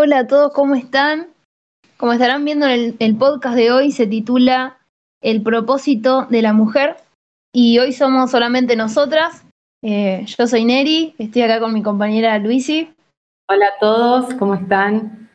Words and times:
Hola 0.00 0.20
a 0.20 0.26
todos, 0.28 0.52
¿cómo 0.52 0.76
están? 0.76 1.26
Como 1.96 2.12
estarán 2.12 2.44
viendo, 2.44 2.68
el, 2.68 2.94
el 3.00 3.16
podcast 3.16 3.56
de 3.56 3.72
hoy 3.72 3.90
se 3.90 4.06
titula 4.06 4.78
El 5.20 5.42
propósito 5.42 6.24
de 6.30 6.40
la 6.40 6.52
mujer 6.52 6.98
y 7.52 7.80
hoy 7.80 7.92
somos 7.92 8.30
solamente 8.30 8.76
nosotras. 8.76 9.44
Eh, 9.82 10.24
yo 10.24 10.46
soy 10.46 10.64
Neri, 10.64 11.16
estoy 11.18 11.42
acá 11.42 11.58
con 11.58 11.74
mi 11.74 11.82
compañera 11.82 12.38
Luisi. 12.38 12.94
Hola 13.48 13.66
a 13.66 13.78
todos, 13.80 14.34
¿cómo 14.34 14.54
están? 14.54 15.30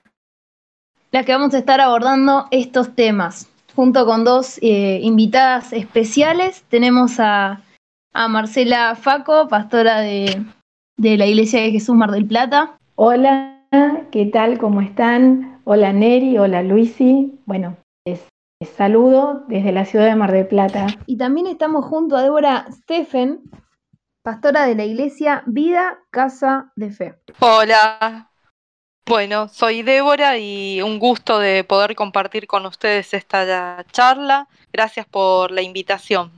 Las 1.12 1.26
que 1.26 1.34
vamos 1.34 1.54
a 1.54 1.58
estar 1.58 1.82
abordando 1.82 2.48
estos 2.50 2.96
temas. 2.96 3.50
Junto 3.76 4.06
con 4.06 4.24
dos 4.24 4.60
eh, 4.62 5.02
invitadas 5.04 5.74
especiales, 5.74 6.64
tenemos 6.70 7.20
a, 7.20 7.62
a 8.14 8.28
Marcela 8.30 8.96
Faco, 8.96 9.50
pastora 9.50 10.00
de, 10.00 10.42
de 10.96 11.18
la 11.18 11.26
Iglesia 11.26 11.60
de 11.60 11.72
Jesús 11.72 11.98
Mar 11.98 12.12
del 12.12 12.26
Plata. 12.26 12.78
Hola, 12.96 13.53
¿qué 14.12 14.28
tal? 14.28 14.60
¿Cómo 14.60 14.82
están? 14.82 15.60
Hola 15.64 15.94
Neri, 15.94 16.38
hola 16.38 16.62
Luisi. 16.62 17.40
Bueno, 17.46 17.76
les, 18.06 18.24
les 18.60 18.70
saludo 18.70 19.46
desde 19.48 19.72
la 19.72 19.86
ciudad 19.86 20.06
de 20.06 20.16
Mar 20.16 20.32
del 20.32 20.46
Plata. 20.46 20.86
Y 21.08 21.18
también 21.18 21.48
estamos 21.48 21.84
junto 21.86 22.16
a 22.16 22.22
Débora 22.22 22.68
Steffen, 22.72 23.40
pastora 24.22 24.68
de 24.68 24.76
la 24.76 24.86
Iglesia 24.86 25.42
Vida 25.48 25.98
Casa 26.12 26.72
de 26.76 26.92
Fe. 26.92 27.16
Hola. 27.40 28.30
Bueno, 29.08 29.48
soy 29.48 29.82
Débora 29.82 30.38
y 30.38 30.84
un 30.84 31.00
gusto 31.00 31.40
de 31.40 31.64
poder 31.64 31.96
compartir 31.96 32.46
con 32.46 32.68
ustedes 32.68 33.16
esta 33.16 33.84
charla. 33.92 34.48
Gracias 34.72 35.08
por 35.08 35.52
la 35.52 35.64
invitación. 35.64 36.32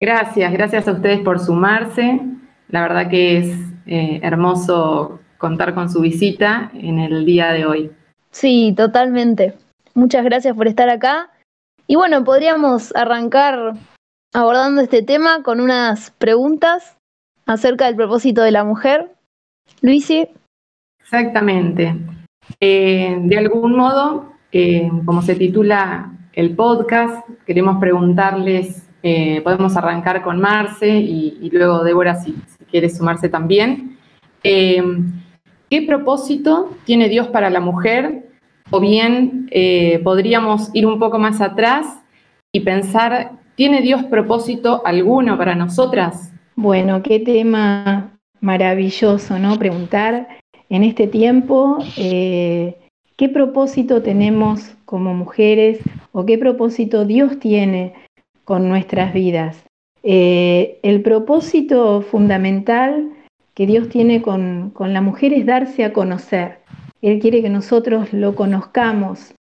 Gracias, 0.00 0.52
gracias 0.52 0.88
a 0.88 0.92
ustedes 0.92 1.20
por 1.20 1.38
sumarse. 1.38 2.20
La 2.68 2.82
verdad 2.82 3.08
que 3.08 3.38
es 3.38 3.56
eh, 3.86 4.18
hermoso 4.22 5.20
contar 5.42 5.74
con 5.74 5.90
su 5.90 6.00
visita 6.00 6.70
en 6.72 7.00
el 7.00 7.26
día 7.26 7.50
de 7.50 7.66
hoy. 7.66 7.90
Sí, 8.30 8.72
totalmente. 8.76 9.54
Muchas 9.92 10.24
gracias 10.24 10.54
por 10.56 10.68
estar 10.68 10.88
acá. 10.88 11.30
Y 11.88 11.96
bueno, 11.96 12.22
podríamos 12.22 12.94
arrancar 12.94 13.72
abordando 14.32 14.80
este 14.80 15.02
tema 15.02 15.42
con 15.42 15.58
unas 15.58 16.12
preguntas 16.12 16.96
acerca 17.44 17.86
del 17.86 17.96
propósito 17.96 18.42
de 18.42 18.52
la 18.52 18.62
mujer. 18.62 19.10
Luisi. 19.80 20.28
Exactamente. 21.00 21.96
Eh, 22.60 23.18
de 23.20 23.36
algún 23.36 23.76
modo, 23.76 24.32
eh, 24.52 24.88
como 25.04 25.22
se 25.22 25.34
titula 25.34 26.12
el 26.34 26.54
podcast, 26.54 27.28
queremos 27.44 27.80
preguntarles, 27.80 28.88
eh, 29.02 29.40
podemos 29.42 29.76
arrancar 29.76 30.22
con 30.22 30.40
Marce 30.40 30.88
y, 30.88 31.36
y 31.42 31.50
luego 31.50 31.82
Débora 31.82 32.14
si, 32.14 32.32
si, 32.32 32.64
quiere 32.66 32.88
sumarse 32.88 33.28
también. 33.28 33.98
¿Qué 35.72 35.80
propósito 35.80 36.76
tiene 36.84 37.08
Dios 37.08 37.28
para 37.28 37.48
la 37.48 37.58
mujer? 37.58 38.28
O 38.70 38.78
bien 38.78 39.48
eh, 39.52 40.00
podríamos 40.04 40.68
ir 40.74 40.84
un 40.84 40.98
poco 40.98 41.18
más 41.18 41.40
atrás 41.40 41.86
y 42.52 42.60
pensar, 42.60 43.38
¿tiene 43.54 43.80
Dios 43.80 44.04
propósito 44.04 44.82
alguno 44.84 45.38
para 45.38 45.54
nosotras? 45.54 46.30
Bueno, 46.56 47.02
qué 47.02 47.20
tema 47.20 48.18
maravilloso, 48.42 49.38
¿no? 49.38 49.58
Preguntar 49.58 50.28
en 50.68 50.84
este 50.84 51.06
tiempo 51.06 51.78
eh, 51.96 52.76
qué 53.16 53.30
propósito 53.30 54.02
tenemos 54.02 54.76
como 54.84 55.14
mujeres 55.14 55.80
o 56.12 56.26
qué 56.26 56.36
propósito 56.36 57.06
Dios 57.06 57.38
tiene 57.38 57.94
con 58.44 58.68
nuestras 58.68 59.14
vidas. 59.14 59.64
Eh, 60.02 60.80
el 60.82 61.00
propósito 61.00 62.02
fundamental 62.02 63.08
que 63.54 63.66
Dios 63.66 63.88
tiene 63.88 64.22
con, 64.22 64.70
con, 64.70 64.92
la 64.92 65.00
mujer 65.00 65.32
es 65.32 65.46
darse 65.46 65.84
a 65.84 65.92
conocer. 65.92 66.58
Él 67.00 67.18
quiere 67.18 67.42
que 67.42 67.50
nosotros 67.50 68.12
lo 68.12 68.34
conozcamos 68.34 69.34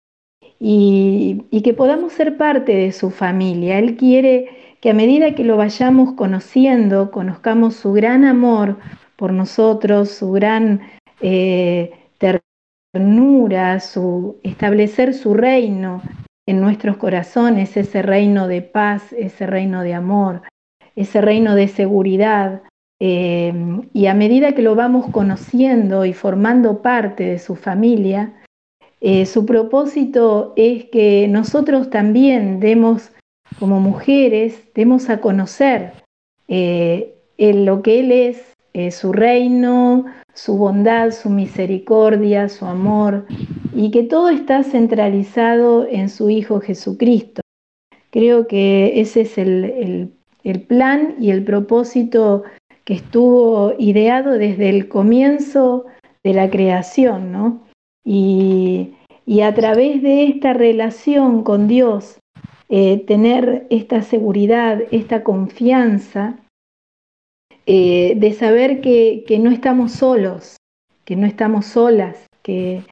y, 0.59 1.43
y 1.49 1.61
que 1.61 1.73
podamos 1.73 2.13
ser 2.13 2.37
parte 2.37 2.73
de 2.75 2.91
su 2.91 3.09
familia. 3.09 3.79
Él 3.79 3.95
quiere 3.95 4.49
que 4.81 4.89
a 4.89 4.93
medida 4.93 5.35
que 5.35 5.43
lo 5.43 5.57
vayamos 5.57 6.13
conociendo, 6.13 7.11
conozcamos 7.11 7.75
su 7.75 7.93
gran 7.93 8.25
amor 8.25 8.77
por 9.15 9.31
nosotros, 9.31 10.09
su 10.09 10.31
gran 10.31 10.81
eh, 11.21 11.91
ternura, 12.91 13.79
su, 13.79 14.39
establecer 14.41 15.13
su 15.13 15.35
reino 15.35 16.01
en 16.47 16.59
nuestros 16.59 16.97
corazones, 16.97 17.77
ese 17.77 18.01
reino 18.01 18.47
de 18.47 18.63
paz, 18.63 19.13
ese 19.13 19.45
reino 19.45 19.83
de 19.83 19.93
amor, 19.93 20.41
ese 20.95 21.21
reino 21.21 21.53
de 21.53 21.67
seguridad. 21.67 22.63
Eh, 23.03 23.51
y 23.93 24.05
a 24.05 24.13
medida 24.13 24.53
que 24.53 24.61
lo 24.61 24.75
vamos 24.75 25.07
conociendo 25.07 26.05
y 26.05 26.13
formando 26.13 26.83
parte 26.83 27.23
de 27.23 27.39
su 27.39 27.55
familia, 27.55 28.31
eh, 28.99 29.25
su 29.25 29.47
propósito 29.47 30.53
es 30.55 30.85
que 30.85 31.27
nosotros 31.27 31.89
también 31.89 32.59
demos, 32.59 33.11
como 33.57 33.79
mujeres, 33.79 34.71
demos 34.75 35.09
a 35.09 35.19
conocer 35.19 35.93
eh, 36.47 37.15
lo 37.39 37.81
que 37.81 38.01
Él 38.01 38.11
es, 38.11 38.95
su 38.95 39.11
reino, 39.11 40.05
su 40.35 40.57
bondad, 40.57 41.09
su 41.09 41.31
misericordia, 41.31 42.49
su 42.49 42.67
amor, 42.67 43.25
y 43.75 43.89
que 43.89 44.03
todo 44.03 44.29
está 44.29 44.61
centralizado 44.61 45.87
en 45.89 46.07
su 46.07 46.29
Hijo 46.29 46.61
Jesucristo. 46.61 47.41
Creo 48.11 48.45
que 48.45 49.01
ese 49.01 49.21
es 49.21 49.39
el, 49.39 50.13
el 50.43 50.61
plan 50.61 51.15
y 51.19 51.31
el 51.31 51.43
propósito 51.43 52.43
que 52.85 52.93
estuvo 52.93 53.73
ideado 53.77 54.37
desde 54.37 54.69
el 54.69 54.87
comienzo 54.87 55.85
de 56.23 56.33
la 56.33 56.49
creación, 56.49 57.31
¿no? 57.31 57.61
Y, 58.03 58.95
y 59.25 59.41
a 59.41 59.53
través 59.53 60.01
de 60.01 60.25
esta 60.25 60.53
relación 60.53 61.43
con 61.43 61.67
Dios, 61.67 62.19
eh, 62.69 63.03
tener 63.05 63.67
esta 63.69 64.01
seguridad, 64.01 64.81
esta 64.91 65.23
confianza 65.23 66.37
eh, 67.65 68.13
de 68.15 68.33
saber 68.33 68.81
que, 68.81 69.25
que, 69.27 69.39
no 69.39 69.51
estamos 69.51 69.91
solos, 69.91 70.55
que 71.05 71.15
no 71.15 71.27
estamos 71.27 71.65
solas, 71.65 72.27
que, 72.41 72.83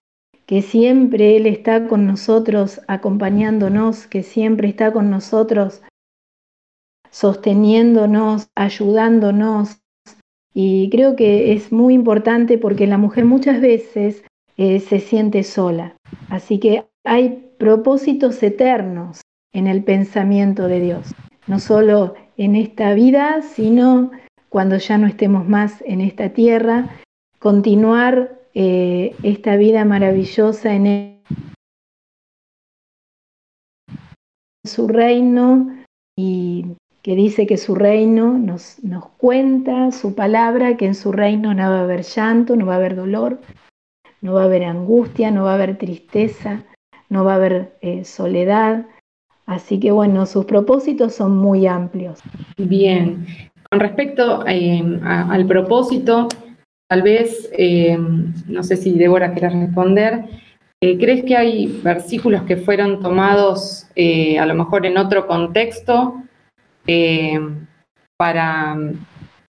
que 0.45 0.61
siempre 0.61 1.37
Él 1.37 1.47
está 1.47 1.87
con 1.87 2.05
nosotros 2.05 2.81
acompañándonos, 2.87 4.05
que 4.05 4.21
siempre 4.21 4.67
está 4.67 4.91
con 4.91 5.09
nosotros 5.09 5.81
sosteniéndonos, 7.11 8.49
ayudándonos. 8.55 9.81
Y 10.53 10.89
creo 10.89 11.15
que 11.15 11.53
es 11.53 11.71
muy 11.71 11.93
importante 11.93 12.57
porque 12.57 12.87
la 12.87 12.97
mujer 12.97 13.25
muchas 13.25 13.61
veces 13.61 14.23
eh, 14.57 14.79
se 14.79 14.99
siente 14.99 15.43
sola. 15.43 15.95
Así 16.29 16.59
que 16.59 16.85
hay 17.03 17.51
propósitos 17.57 18.41
eternos 18.43 19.21
en 19.53 19.67
el 19.67 19.83
pensamiento 19.83 20.67
de 20.67 20.79
Dios, 20.79 21.13
no 21.47 21.59
solo 21.59 22.15
en 22.37 22.55
esta 22.55 22.93
vida, 22.93 23.41
sino 23.41 24.11
cuando 24.49 24.77
ya 24.77 24.97
no 24.97 25.07
estemos 25.07 25.47
más 25.47 25.81
en 25.85 26.01
esta 26.01 26.29
tierra, 26.29 26.89
continuar 27.39 28.39
eh, 28.53 29.15
esta 29.23 29.55
vida 29.55 29.85
maravillosa 29.85 30.73
en 30.73 31.21
su 34.65 34.87
reino 34.87 35.73
y 36.17 36.65
que 37.01 37.15
dice 37.15 37.47
que 37.47 37.57
su 37.57 37.75
reino 37.75 38.37
nos, 38.37 38.83
nos 38.83 39.05
cuenta 39.17 39.91
su 39.91 40.15
palabra, 40.15 40.75
que 40.77 40.85
en 40.85 40.95
su 40.95 41.11
reino 41.11 41.53
no 41.53 41.69
va 41.69 41.79
a 41.79 41.83
haber 41.83 42.03
llanto, 42.03 42.55
no 42.55 42.65
va 42.65 42.73
a 42.73 42.77
haber 42.77 42.95
dolor, 42.95 43.39
no 44.21 44.33
va 44.33 44.41
a 44.41 44.45
haber 44.45 44.65
angustia, 44.65 45.31
no 45.31 45.45
va 45.45 45.51
a 45.51 45.55
haber 45.55 45.77
tristeza, 45.77 46.63
no 47.09 47.23
va 47.23 47.33
a 47.33 47.35
haber 47.35 47.77
eh, 47.81 48.03
soledad. 48.03 48.85
Así 49.45 49.79
que 49.79 49.91
bueno, 49.91 50.25
sus 50.25 50.45
propósitos 50.45 51.15
son 51.15 51.37
muy 51.37 51.67
amplios. 51.67 52.19
Bien, 52.57 53.25
con 53.71 53.79
respecto 53.79 54.45
eh, 54.45 54.99
al 55.03 55.45
propósito, 55.47 56.27
tal 56.89 57.01
vez, 57.01 57.49
eh, 57.57 57.97
no 58.47 58.61
sé 58.61 58.75
si 58.75 58.91
Débora 58.91 59.31
quiere 59.31 59.49
responder, 59.49 60.25
¿crees 60.81 61.23
que 61.23 61.35
hay 61.35 61.79
versículos 61.81 62.43
que 62.43 62.57
fueron 62.57 62.99
tomados 62.99 63.87
a 63.95 64.45
lo 64.45 64.53
mejor 64.53 64.85
en 64.85 64.97
otro 64.97 65.27
contexto 65.27 66.23
para, 68.17 68.75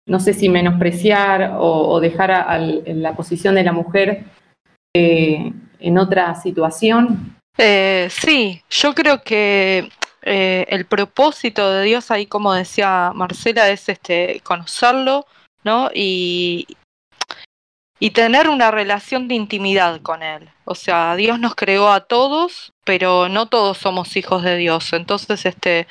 no 0.06 0.20
sé 0.20 0.34
si 0.34 0.48
menospreciar 0.48 1.54
o, 1.58 2.00
dejar 2.00 2.30
a, 2.30 2.58
la 2.58 3.14
posición 3.14 3.54
de 3.54 3.64
la 3.64 3.72
mujer 3.72 4.24
eh, 4.94 5.52
en 5.80 5.98
otra 5.98 6.34
situación? 6.34 7.36
Eh, 7.56 8.08
sí, 8.10 8.62
yo 8.70 8.94
creo 8.94 9.22
que 9.22 9.88
eh, 10.22 10.66
el 10.68 10.84
propósito 10.86 11.70
de 11.72 11.84
Dios 11.84 12.10
ahí, 12.10 12.26
como 12.26 12.52
decía 12.52 13.12
Marcela, 13.14 13.68
es 13.70 13.88
este 13.88 14.40
conocerlo, 14.44 15.26
¿no? 15.64 15.90
Y, 15.94 16.66
y 18.00 18.10
tener 18.10 18.48
una 18.48 18.70
relación 18.70 19.28
de 19.28 19.34
intimidad 19.34 20.00
con 20.02 20.22
Él. 20.22 20.50
O 20.64 20.74
sea, 20.74 21.16
Dios 21.16 21.40
nos 21.40 21.54
creó 21.54 21.90
a 21.90 22.00
todos, 22.00 22.72
pero 22.84 23.28
no 23.28 23.46
todos 23.46 23.78
somos 23.78 24.16
hijos 24.16 24.42
de 24.42 24.56
Dios. 24.56 24.92
Entonces, 24.92 25.46
este, 25.46 25.86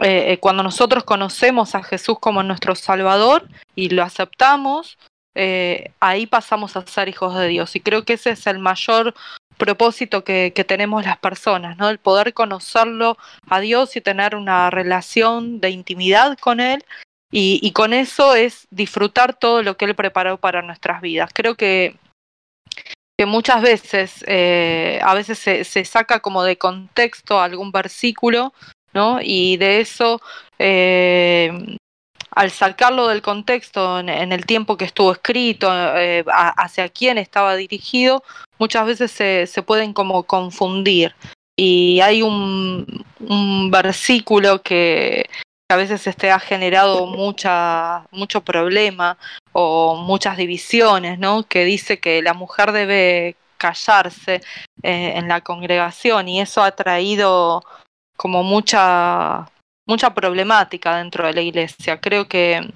eh, 0.00 0.38
cuando 0.40 0.62
nosotros 0.62 1.04
conocemos 1.04 1.74
a 1.74 1.82
Jesús 1.82 2.18
como 2.20 2.42
nuestro 2.42 2.74
Salvador 2.74 3.48
y 3.74 3.90
lo 3.90 4.02
aceptamos, 4.02 4.98
eh, 5.34 5.92
ahí 6.00 6.26
pasamos 6.26 6.76
a 6.76 6.86
ser 6.86 7.08
hijos 7.08 7.34
de 7.34 7.48
Dios. 7.48 7.74
Y 7.76 7.80
creo 7.80 8.04
que 8.04 8.14
ese 8.14 8.30
es 8.30 8.46
el 8.46 8.58
mayor 8.58 9.14
propósito 9.58 10.24
que, 10.24 10.50
tenemos 10.66 11.04
las 11.04 11.18
personas, 11.18 11.76
¿no? 11.76 11.88
El 11.88 11.98
poder 11.98 12.34
conocerlo 12.34 13.16
a 13.48 13.60
Dios 13.60 13.96
y 13.96 14.00
tener 14.00 14.34
una 14.34 14.70
relación 14.70 15.60
de 15.60 15.70
intimidad 15.70 16.38
con 16.38 16.60
Él. 16.60 16.84
Y, 17.34 17.72
con 17.72 17.94
eso 17.94 18.34
es 18.34 18.66
disfrutar 18.70 19.34
todo 19.34 19.62
lo 19.62 19.76
que 19.78 19.86
Él 19.86 19.94
preparó 19.94 20.36
para 20.36 20.60
nuestras 20.60 21.00
vidas. 21.00 21.30
Creo 21.32 21.54
que, 21.54 21.96
que 23.18 23.24
muchas 23.24 23.62
veces, 23.62 24.22
eh, 24.26 25.00
a 25.02 25.14
veces 25.14 25.38
se, 25.38 25.64
se, 25.64 25.84
saca 25.86 26.20
como 26.20 26.44
de 26.44 26.58
contexto 26.58 27.40
algún 27.40 27.72
versículo, 27.72 28.52
¿no? 28.92 29.18
Y 29.22 29.56
de 29.56 29.80
eso 29.80 30.20
eh, 30.58 31.50
al 32.34 32.50
sacarlo 32.50 33.08
del 33.08 33.20
contexto 33.20 33.98
en, 33.98 34.08
el 34.08 34.46
tiempo 34.46 34.76
que 34.76 34.86
estuvo 34.86 35.12
escrito, 35.12 35.68
eh, 35.96 36.24
hacia 36.28 36.88
quién 36.88 37.18
estaba 37.18 37.56
dirigido, 37.56 38.22
muchas 38.58 38.86
veces 38.86 39.10
se, 39.10 39.62
pueden 39.62 39.92
como 39.92 40.22
confundir. 40.22 41.14
Y 41.56 42.00
hay 42.00 42.22
un, 42.22 43.04
versículo 43.70 44.62
que, 44.62 45.28
a 45.72 45.76
veces 45.76 46.06
este, 46.06 46.30
ha 46.30 46.38
generado 46.38 47.06
mucha, 47.06 48.06
mucho 48.10 48.42
problema 48.42 49.16
o 49.52 49.96
muchas 49.96 50.36
divisiones, 50.36 51.18
¿no? 51.18 51.44
que 51.44 51.64
dice 51.64 51.98
que 51.98 52.22
la 52.22 52.34
mujer 52.34 52.72
debe 52.72 53.36
callarse 53.56 54.42
eh, 54.82 55.12
en 55.16 55.28
la 55.28 55.40
congregación 55.40 56.28
y 56.28 56.40
eso 56.40 56.62
ha 56.62 56.72
traído 56.72 57.62
como 58.16 58.42
mucha 58.42 59.48
mucha 59.86 60.14
problemática 60.14 60.96
dentro 60.96 61.26
de 61.26 61.34
la 61.34 61.40
iglesia. 61.40 62.00
Creo 62.00 62.28
que, 62.28 62.72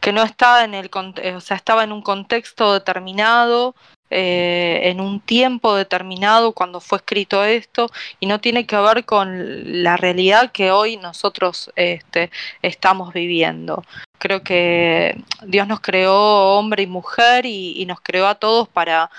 que 0.00 0.12
no 0.12 0.22
estaba 0.22 0.64
en 0.64 0.74
el 0.74 0.90
o 0.92 1.40
sea, 1.40 1.56
estaba 1.56 1.84
en 1.84 1.92
un 1.92 2.02
contexto 2.02 2.72
determinado, 2.72 3.74
eh, 4.10 4.82
en 4.84 5.00
un 5.00 5.20
tiempo 5.20 5.74
determinado 5.74 6.52
cuando 6.52 6.80
fue 6.80 6.98
escrito 6.98 7.44
esto, 7.44 7.88
y 8.20 8.26
no 8.26 8.40
tiene 8.40 8.66
que 8.66 8.76
ver 8.76 9.04
con 9.04 9.82
la 9.82 9.96
realidad 9.96 10.52
que 10.52 10.70
hoy 10.70 10.96
nosotros 10.96 11.70
este, 11.76 12.30
estamos 12.62 13.12
viviendo. 13.12 13.84
Creo 14.18 14.42
que 14.42 15.20
Dios 15.42 15.66
nos 15.66 15.80
creó 15.80 16.56
hombre 16.56 16.84
y 16.84 16.86
mujer 16.86 17.46
y, 17.46 17.84
nos 17.86 18.00
creó 18.00 18.26
a 18.26 18.36
todos 18.36 18.68
para, 18.68 19.10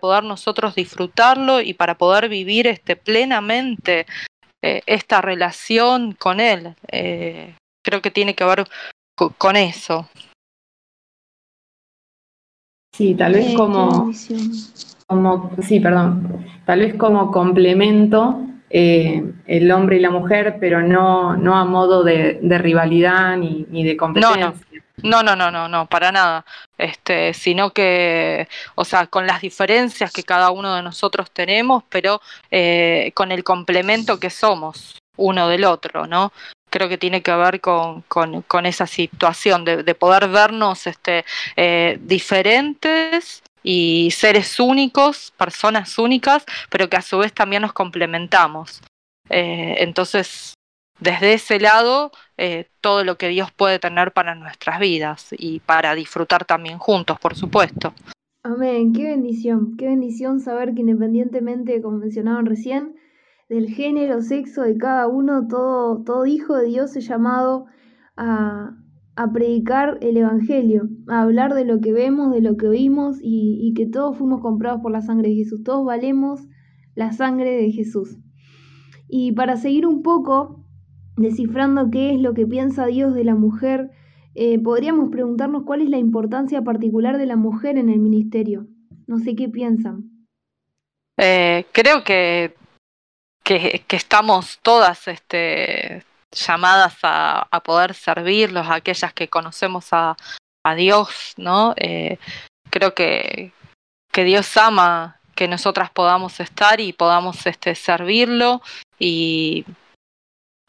poder 0.00 0.24
nosotros 0.24 0.74
disfrutarlo 0.74 1.60
y 1.60 1.74
para 1.74 1.96
poder 1.96 2.28
vivir 2.28 2.66
este, 2.66 2.96
plenamente 2.96 4.06
eh, 4.62 4.82
esta 4.86 5.20
relación 5.20 6.12
con 6.12 6.40
él. 6.40 6.74
Eh, 6.90 7.54
creo 7.84 8.02
que 8.02 8.10
tiene 8.10 8.34
que 8.34 8.44
ver 8.44 8.68
con 9.36 9.56
eso. 9.56 10.08
Sí, 12.98 13.14
tal 13.14 13.34
vez 13.34 13.54
como, 13.54 14.10
como, 15.06 15.52
sí, 15.62 15.78
perdón, 15.78 16.44
tal 16.66 16.80
vez 16.80 16.96
como 16.96 17.30
complemento 17.30 18.40
eh, 18.70 19.22
el 19.46 19.70
hombre 19.70 19.98
y 19.98 20.00
la 20.00 20.10
mujer, 20.10 20.56
pero 20.58 20.82
no, 20.82 21.36
no 21.36 21.56
a 21.56 21.64
modo 21.64 22.02
de, 22.02 22.40
rivalidad 22.42 23.36
ni, 23.36 23.66
ni, 23.70 23.84
de 23.84 23.96
competencia. 23.96 24.52
No, 25.04 25.22
no, 25.22 25.36
no, 25.36 25.52
no, 25.52 25.68
no, 25.68 25.86
para 25.86 26.10
nada. 26.10 26.44
Este, 26.76 27.34
sino 27.34 27.70
que, 27.70 28.48
o 28.74 28.84
sea, 28.84 29.06
con 29.06 29.28
las 29.28 29.42
diferencias 29.42 30.12
que 30.12 30.24
cada 30.24 30.50
uno 30.50 30.74
de 30.74 30.82
nosotros 30.82 31.30
tenemos, 31.30 31.84
pero 31.88 32.20
eh, 32.50 33.12
con 33.14 33.30
el 33.30 33.44
complemento 33.44 34.18
que 34.18 34.28
somos 34.28 34.98
uno 35.16 35.46
del 35.46 35.66
otro, 35.66 36.08
¿no? 36.08 36.32
Creo 36.70 36.88
que 36.88 36.98
tiene 36.98 37.22
que 37.22 37.34
ver 37.34 37.60
con, 37.60 38.02
con, 38.02 38.66
esa 38.66 38.86
situación 38.86 39.64
de, 39.64 39.82
de, 39.82 39.94
poder 39.94 40.28
vernos 40.28 40.86
este, 40.86 41.24
eh, 41.56 41.98
diferentes 42.02 43.42
y 43.62 44.10
seres 44.12 44.60
únicos, 44.60 45.32
personas 45.36 45.98
únicas, 45.98 46.44
pero 46.70 46.88
que 46.88 46.96
a 46.96 47.02
su 47.02 47.18
vez 47.18 47.32
también 47.32 47.62
nos 47.62 47.72
complementamos. 47.72 48.82
Eh, 49.30 49.76
entonces, 49.78 50.54
desde 51.00 51.34
ese 51.34 51.60
lado 51.60 52.10
eh, 52.36 52.66
todo 52.80 53.04
lo 53.04 53.16
que 53.18 53.28
Dios 53.28 53.52
puede 53.52 53.78
tener 53.78 54.12
para 54.12 54.34
nuestras 54.34 54.80
vidas 54.80 55.28
y 55.36 55.60
para 55.60 55.94
disfrutar 55.94 56.44
también 56.44 56.78
juntos, 56.78 57.18
por 57.20 57.34
supuesto. 57.34 57.94
Amén, 58.42 58.92
qué 58.92 59.04
bendición, 59.04 59.76
qué 59.76 59.86
bendición 59.86 60.40
saber 60.40 60.74
que 60.74 60.80
independientemente, 60.80 61.82
como 61.82 61.98
mencionaban 61.98 62.46
recién, 62.46 62.94
del 63.48 63.68
género, 63.68 64.20
sexo 64.22 64.62
de 64.62 64.76
cada 64.76 65.08
uno, 65.08 65.46
todo, 65.48 66.02
todo 66.04 66.26
hijo 66.26 66.56
de 66.56 66.66
Dios 66.66 66.96
es 66.96 67.06
llamado 67.06 67.66
a, 68.16 68.76
a 69.18 69.32
predicar 69.32 69.98
el 70.00 70.16
Evangelio, 70.16 70.88
a 71.08 71.22
hablar 71.22 71.52
de 71.52 71.64
lo 71.64 71.80
que 71.80 71.92
vemos, 71.92 72.30
de 72.32 72.40
lo 72.40 72.56
que 72.56 72.68
oímos 72.68 73.18
y, 73.20 73.74
que 73.74 73.84
todos 73.84 74.16
fuimos 74.16 74.40
comprados 74.40 74.80
por 74.80 74.92
la 74.92 75.02
sangre 75.02 75.30
de 75.30 75.34
Jesús, 75.34 75.64
todos 75.64 75.84
valemos 75.84 76.46
la 76.94 77.10
sangre 77.10 77.50
de 77.50 77.72
Jesús. 77.72 78.16
Y 79.08 79.32
para 79.32 79.56
seguir 79.56 79.88
un 79.88 80.02
poco 80.02 80.64
descifrando 81.16 81.90
qué 81.90 82.14
es 82.14 82.20
lo 82.20 82.32
que 82.32 82.46
piensa 82.46 82.86
Dios 82.86 83.12
de 83.12 83.24
la 83.24 83.34
mujer, 83.34 83.90
eh, 84.36 84.56
podríamos 84.60 85.10
preguntarnos 85.10 85.64
cuál 85.64 85.82
es 85.82 85.88
la 85.88 85.98
importancia 85.98 86.62
particular 86.62 87.18
de 87.18 87.26
la 87.26 87.34
mujer 87.34 87.76
en 87.76 87.88
el 87.88 87.98
ministerio. 87.98 88.68
No 89.08 89.18
sé 89.18 89.34
qué 89.34 89.48
piensan. 89.48 90.10
Eh, 91.16 91.64
creo 91.72 92.04
que, 92.04 92.54
que, 93.56 93.96
estamos 93.96 94.58
todas 94.60 95.08
este, 95.08 96.04
llamadas 96.32 96.98
a, 97.02 97.60
poder 97.64 97.94
servirlos, 97.94 98.66
a 98.66 98.74
aquellas 98.74 99.14
que 99.14 99.28
conocemos 99.28 99.88
a, 99.92 100.16
Dios, 100.76 101.32
¿no? 101.38 101.72
Eh, 101.78 102.18
creo 102.68 102.92
que, 102.94 103.52
que 104.12 104.24
Dios 104.24 104.54
ama 104.58 105.18
que 105.34 105.48
nosotras 105.48 105.88
podamos 105.88 106.40
estar 106.40 106.78
y 106.78 106.92
podamos 106.92 107.46
este, 107.46 107.74
servirlo 107.74 108.60
y 108.98 109.64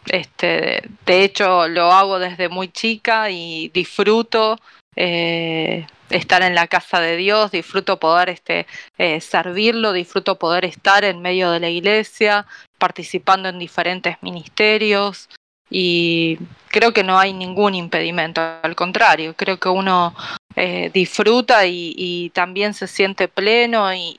este, 0.05 0.81
de 1.05 1.23
hecho, 1.25 1.67
lo 1.67 1.91
hago 1.91 2.17
desde 2.17 2.47
muy 2.47 2.69
chica 2.69 3.29
y 3.29 3.67
disfruto 3.73 4.57
eh, 4.95 5.85
estar 6.09 6.41
en 6.41 6.55
la 6.55 6.67
casa 6.67 6.99
de 6.99 7.17
Dios, 7.17 7.51
disfruto 7.51 7.99
poder 7.99 8.29
este, 8.29 8.65
eh, 8.97 9.21
servirlo, 9.21 9.93
disfruto 9.93 10.37
poder 10.37 10.65
estar 10.65 11.03
en 11.03 11.21
medio 11.21 11.51
de 11.51 11.59
la 11.59 11.69
iglesia, 11.69 12.45
participando 12.77 13.49
en 13.49 13.59
diferentes 13.59 14.17
ministerios 14.21 15.29
y 15.69 16.39
creo 16.69 16.93
que 16.93 17.03
no 17.03 17.19
hay 17.19 17.33
ningún 17.33 17.75
impedimento, 17.75 18.41
al 18.41 18.75
contrario, 18.75 19.35
creo 19.35 19.57
que 19.57 19.69
uno 19.69 20.15
eh, 20.55 20.89
disfruta 20.93 21.65
y, 21.67 22.31
también 22.33 22.73
se 22.73 22.87
siente 22.87 23.27
pleno 23.27 23.93
y, 23.93 24.15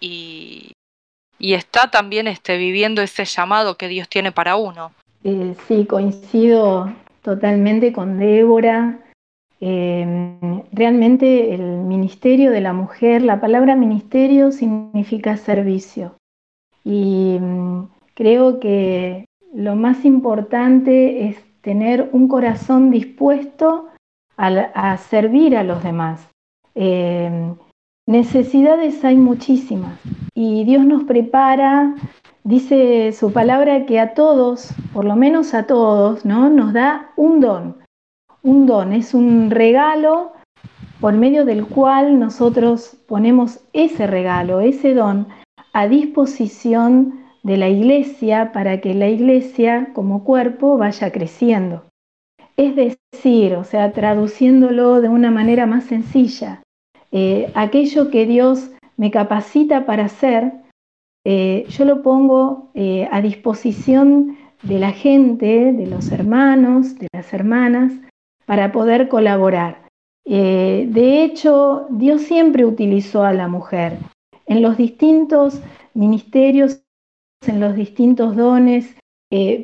y, 1.38 1.54
está 1.54 1.90
también 1.90 2.28
este, 2.28 2.56
viviendo 2.56 3.02
ese 3.02 3.24
llamado 3.24 3.76
que 3.76 3.88
Dios 3.88 4.08
tiene 4.08 4.30
para 4.30 4.56
uno. 4.56 4.92
Eh, 5.24 5.54
sí, 5.66 5.84
coincido 5.86 6.92
totalmente 7.22 7.92
con 7.92 8.18
Débora. 8.18 8.98
Em, 9.60 10.62
realmente 10.72 11.54
el 11.54 11.62
ministerio 11.62 12.50
de 12.50 12.62
la 12.62 12.72
mujer, 12.72 13.22
la 13.22 13.40
palabra 13.40 13.76
ministerio 13.76 14.52
significa 14.52 15.36
servicio. 15.36 16.16
Y 16.82 17.36
mm, 17.38 17.88
creo 18.14 18.58
que 18.58 19.26
lo 19.52 19.76
más 19.76 20.04
importante 20.04 21.28
es 21.28 21.36
tener 21.60 22.08
un 22.12 22.28
corazón 22.28 22.90
dispuesto 22.90 23.88
a, 24.36 24.96
servir 24.96 25.54
a 25.54 25.62
los 25.62 25.82
demás. 25.82 26.26
Em, 26.74 27.54
necesidades 28.06 29.04
hay 29.04 29.16
muchísimas 29.16 30.00
y 30.34 30.64
Dios 30.64 30.86
nos 30.86 31.04
prepara 31.04 31.94
dice 32.44 33.12
su 33.12 33.32
palabra 33.32 33.86
que 33.86 34.00
a 34.00 34.14
todos, 34.14 34.70
por 34.92 35.04
lo 35.04 35.16
menos 35.16 35.54
a 35.54 35.66
todos, 35.66 36.24
¿no? 36.24 36.48
nos 36.48 36.72
da 36.72 37.10
un 37.16 37.40
don. 37.40 37.79
Un 38.42 38.66
don 38.66 38.92
es 38.92 39.12
un 39.14 39.50
regalo 39.50 40.32
por 41.00 41.14
medio 41.14 41.44
del 41.44 41.66
cual 41.66 42.18
nosotros 42.18 42.96
ponemos 43.06 43.60
ese 43.72 44.06
regalo, 44.06 44.60
ese 44.60 44.94
don, 44.94 45.28
a 45.72 45.88
disposición 45.88 47.20
de 47.42 47.56
la 47.56 47.68
iglesia 47.68 48.52
para 48.52 48.80
que 48.80 48.94
la 48.94 49.08
iglesia 49.08 49.90
como 49.94 50.24
cuerpo 50.24 50.76
vaya 50.76 51.10
creciendo. 51.10 51.84
Es 52.56 52.76
decir, 52.76 53.54
o 53.54 53.64
sea, 53.64 53.92
traduciéndolo 53.92 55.00
de 55.00 55.08
una 55.08 55.30
manera 55.30 55.66
más 55.66 55.84
sencilla, 55.84 56.62
eh, 57.12 57.50
aquello 57.54 58.10
que 58.10 58.26
Dios 58.26 58.70
me 58.96 59.10
capacita 59.10 59.86
para 59.86 60.04
hacer, 60.04 60.52
eh, 61.24 61.64
yo 61.68 61.84
lo 61.84 62.02
pongo 62.02 62.70
eh, 62.74 63.08
a 63.10 63.22
disposición 63.22 64.36
de 64.62 64.78
la 64.78 64.92
gente, 64.92 65.72
de 65.72 65.86
los 65.86 66.12
hermanos, 66.12 66.98
de 66.98 67.08
las 67.12 67.32
hermanas, 67.32 67.92
para 68.50 68.72
poder 68.72 69.08
colaborar. 69.08 69.86
Eh, 70.24 70.88
de 70.90 71.22
hecho, 71.22 71.86
Dios 71.88 72.22
siempre 72.22 72.66
utilizó 72.66 73.22
a 73.22 73.32
la 73.32 73.46
mujer 73.46 73.96
en 74.44 74.60
los 74.60 74.76
distintos 74.76 75.62
ministerios, 75.94 76.82
en 77.46 77.60
los 77.60 77.76
distintos 77.76 78.34
dones. 78.34 78.96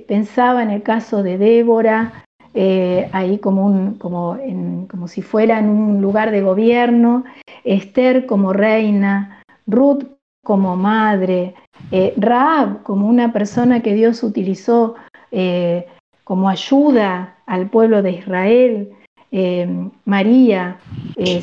pensaba 0.07 0.63
en 0.63 0.71
el 0.71 0.85
caso 0.85 1.25
de 1.25 1.37
Débora, 1.37 2.25
eh, 2.55 3.11
ahí 3.11 3.39
como, 3.39 3.67
un, 3.67 3.97
como, 3.97 5.09
si 5.09 5.21
fuera 5.21 5.59
en 5.59 5.69
un 5.69 6.01
lugar 6.01 6.31
de 6.31 6.43
gobierno, 6.43 7.25
Esther 7.65 8.25
como 8.25 8.53
reina, 8.53 9.43
Ruth 9.67 10.05
como 10.45 10.77
madre, 10.77 11.57
eh, 11.91 12.15
Raab 12.17 12.85
como 12.85 13.09
una 13.09 13.33
persona 13.33 13.83
que 13.83 13.95
Dios 13.95 14.23
utilizó 14.23 14.95
eh, 15.33 15.89
como 16.27 16.49
ayuda 16.49 17.39
al 17.47 17.71
pueblo 17.71 18.03
de 18.03 18.11
Israel, 18.11 18.91
María 20.05 20.81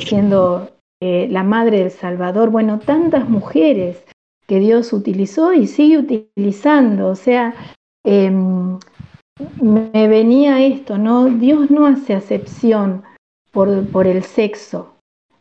siendo 0.00 0.68
la 1.00 1.42
madre 1.42 1.78
del 1.78 1.90
Salvador, 1.90 2.50
bueno, 2.50 2.80
tantas 2.80 3.28
mujeres 3.28 4.04
que 4.46 4.60
Dios 4.60 4.92
utilizó 4.92 5.54
y 5.54 5.66
sigue 5.66 5.98
utilizando, 5.98 7.08
o 7.08 7.14
sea, 7.14 7.54
em, 8.04 8.78
me 9.60 10.08
venía 10.08 10.64
esto, 10.64 10.98
¿no? 10.98 11.26
Dios 11.26 11.70
no 11.70 11.86
hace 11.86 12.14
acepción 12.14 13.02
por, 13.52 13.88
por 13.90 14.06
el 14.06 14.22
sexo, 14.22 14.94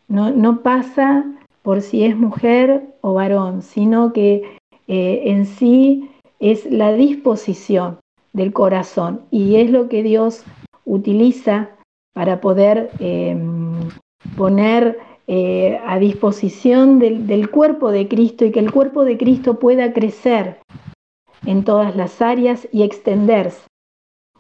no, 0.08 0.32
no, 0.32 0.62
pasa 0.62 1.26
por 1.64 1.82
si 1.82 2.06
es 2.06 2.16
mujer 2.16 2.96
o 3.02 3.14
varón, 3.14 3.62
sino 3.62 4.14
que 4.14 4.58
eh, 4.88 5.24
en 5.26 5.46
sí 5.46 6.10
es 6.40 6.66
la 6.66 6.94
disposición 6.94 8.00
del 8.34 8.52
corazón 8.52 9.22
y 9.32 9.56
es 9.56 9.72
lo 9.72 9.88
que 9.88 10.04
Dios 10.04 10.44
utiliza 10.86 11.70
para 12.14 12.42
poder 12.42 12.92
em, 13.00 13.90
poner 14.36 15.00
eh, 15.28 15.80
a 15.86 16.00
disposición 16.00 17.00
del, 17.00 17.28
del, 17.28 17.50
cuerpo 17.50 17.92
de 17.92 18.08
Cristo 18.08 18.46
y 18.46 18.52
que 18.52 18.60
el 18.60 18.72
cuerpo 18.72 19.06
de 19.06 19.18
Cristo 19.18 19.60
pueda 19.60 19.94
crecer 19.94 20.60
en 21.46 21.64
todas 21.64 21.96
las 21.96 22.22
áreas 22.22 22.68
y 22.72 22.84
extenderse. 22.84 23.62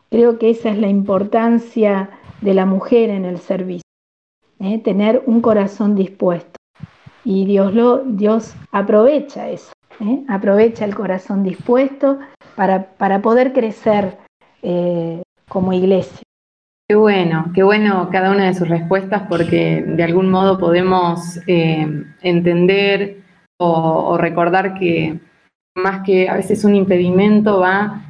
Creo 0.09 0.38
que 0.38 0.50
esa 0.50 0.69
es 0.69 0.77
la 0.77 0.89
importancia 0.89 2.09
de 2.41 2.53
la 2.53 2.65
mujer 2.65 3.09
en 3.09 3.25
el 3.25 3.39
servicio, 3.39 3.88
¿eh? 4.59 4.79
tener 4.79 5.23
un 5.25 5.41
corazón 5.41 5.95
dispuesto. 5.95 6.57
Y 7.25 7.45
Dios, 7.45 7.73
lo, 7.73 8.00
Dios 8.00 8.53
aprovecha 8.71 9.50
eso, 9.50 9.71
¿eh? 10.00 10.23
aprovecha 10.27 10.85
el 10.85 10.95
corazón 10.95 11.43
dispuesto 11.43 12.19
para, 12.55 12.85
para 12.97 13.21
poder 13.21 13.53
crecer 13.53 14.17
eh, 14.62 15.21
como 15.47 15.73
iglesia. 15.73 16.23
Qué 16.88 16.95
bueno, 16.95 17.51
qué 17.55 17.63
bueno 17.63 18.09
cada 18.12 18.31
una 18.31 18.45
de 18.45 18.53
sus 18.53 18.67
respuestas 18.67 19.23
porque 19.29 19.81
de 19.81 20.03
algún 20.03 20.29
modo 20.29 20.59
podemos 20.59 21.39
entender 21.47 23.21
o, 23.57 24.09
o 24.09 24.17
recordar 24.17 24.77
que 24.77 25.19
más 25.75 26.03
que 26.03 26.29
a 26.29 26.35
veces 26.35 26.63
un 26.65 26.75
impedimento 26.75 27.59
va 27.59 28.01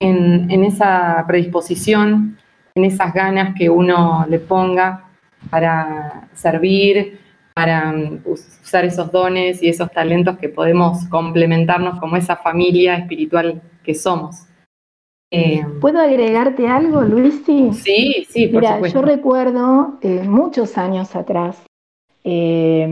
en, 0.00 0.64
esa 0.64 1.24
predisposición, 1.26 2.38
en 2.74 2.84
esas 2.84 3.12
ganas 3.12 3.54
que 3.54 3.68
uno 3.68 4.26
le 4.28 4.38
ponga 4.38 5.04
para 5.50 6.28
servir, 6.34 7.20
para 7.60 7.90
um, 7.90 8.20
usar 8.24 8.86
esos 8.86 9.12
dones 9.12 9.62
y 9.62 9.68
esos 9.68 9.90
talentos 9.90 10.38
que 10.38 10.48
podemos 10.48 11.04
complementarnos 11.10 12.00
como 12.00 12.16
esa 12.16 12.36
familia 12.36 12.96
espiritual 12.96 13.60
que 13.84 13.94
somos. 13.94 14.46
Eh, 15.30 15.62
¿Puedo 15.78 16.00
agregarte 16.00 16.66
algo, 16.66 17.02
Luis? 17.02 17.42
Sí, 17.44 18.26
sí, 18.30 18.46
por 18.46 18.62
Mira, 18.62 18.88
yo 18.88 19.02
recuerdo 19.02 19.98
eh, 20.00 20.22
muchos 20.26 20.78
años 20.78 21.14
atrás, 21.14 21.62
eh, 22.24 22.88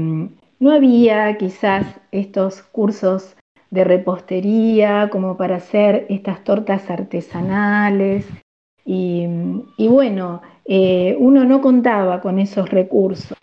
no 0.61 0.71
había 0.71 1.39
quizás 1.39 1.87
estos 2.13 2.61
cursos 2.61 3.35
de 3.71 3.85
repostería, 3.85 5.09
como 5.11 5.39
para 5.39 5.57
hacer 5.57 6.05
estas 6.11 6.45
tortas 6.45 6.91
artesanales. 6.91 8.27
Y, 8.85 9.27
bueno, 9.79 10.43
uno 11.19 11.45
no 11.45 11.61
contaba 11.61 12.21
con 12.21 12.39
esos 12.39 12.69
recursos. 12.71 13.37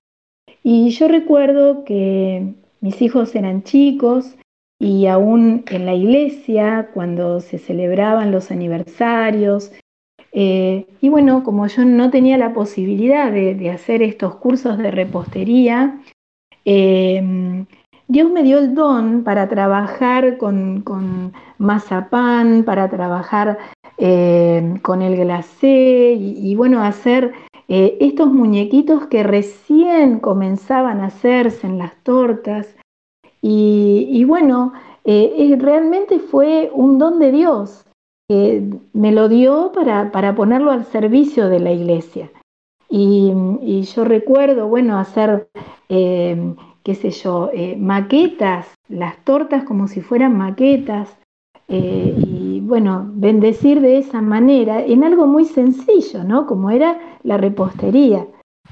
Y 0.67 0.89
yo 0.89 1.07
recuerdo 1.07 1.83
que 1.83 2.55
mis 2.81 2.99
hijos 3.03 3.35
eran 3.35 3.61
chicos 3.61 4.35
y 4.79 5.05
aún 5.05 5.63
en 5.69 5.85
la 5.85 5.93
iglesia, 5.93 6.89
cuando 6.91 7.39
se 7.39 7.59
celebraban 7.59 8.31
los 8.31 8.49
aniversarios, 8.49 9.71
eh, 10.31 10.87
y 11.01 11.09
bueno, 11.09 11.43
como 11.43 11.67
yo 11.67 11.85
no 11.85 12.09
tenía 12.09 12.39
la 12.39 12.55
posibilidad 12.55 13.31
de, 13.31 13.69
hacer 13.69 14.01
estos 14.01 14.37
cursos 14.37 14.79
de 14.79 14.89
repostería, 14.89 16.01
eh, 16.65 17.63
Dios 18.07 18.31
me 18.31 18.41
dio 18.41 18.57
el 18.57 18.73
don 18.73 19.23
para 19.23 19.47
trabajar 19.47 20.39
con, 20.39 20.81
con 20.81 21.31
mazapán, 21.59 22.63
para 22.63 22.89
trabajar 22.89 23.59
eh, 23.99 24.79
con 24.81 25.03
el 25.03 25.15
glacé 25.15 26.13
y, 26.17 26.55
bueno, 26.55 26.83
hacer 26.83 27.33
eh, 27.67 27.97
estos 27.99 28.31
muñequitos 28.31 29.07
que 29.07 29.23
recién 29.23 30.19
comenzaban 30.19 31.01
a 31.01 31.07
hacerse 31.07 31.67
en 31.67 31.77
las 31.77 31.95
tortas. 32.03 32.75
Y, 33.41 34.23
bueno, 34.23 34.73
eh, 35.03 35.55
realmente 35.59 36.19
fue 36.19 36.71
un 36.73 36.97
don 36.97 37.19
de 37.19 37.31
Dios. 37.31 37.81
que 38.27 38.63
me 38.93 39.11
lo 39.11 39.29
dio 39.29 39.71
para, 39.71 40.11
para, 40.11 40.33
ponerlo 40.33 40.71
al 40.71 40.85
servicio 40.85 41.47
de 41.47 41.59
la 41.59 41.71
iglesia. 41.71 42.31
Y, 42.89 43.31
yo 43.83 44.03
recuerdo, 44.03 44.67
bueno, 44.67 44.97
hacer 44.97 45.47
qué 46.85 46.93
sé 46.93 47.09
yo, 47.09 47.49
eh, 47.51 47.75
maquetas, 47.77 48.67
las 48.87 49.17
tortas 49.25 49.63
como 49.63 49.87
si 49.87 50.01
fueran 50.01 50.37
maquetas, 50.37 51.17
eh, 51.67 52.15
bueno, 52.65 53.05
bendecir 53.13 53.79
de 53.79 53.99
esa 53.99 54.21
manera 54.21 54.83
en 54.83 55.03
algo 55.03 55.27
muy 55.27 55.45
sencillo, 55.45 56.23
¿no? 56.23 56.47
Como 56.47 56.71
era 56.71 56.99
la 57.23 57.37
repostería. 57.37 58.25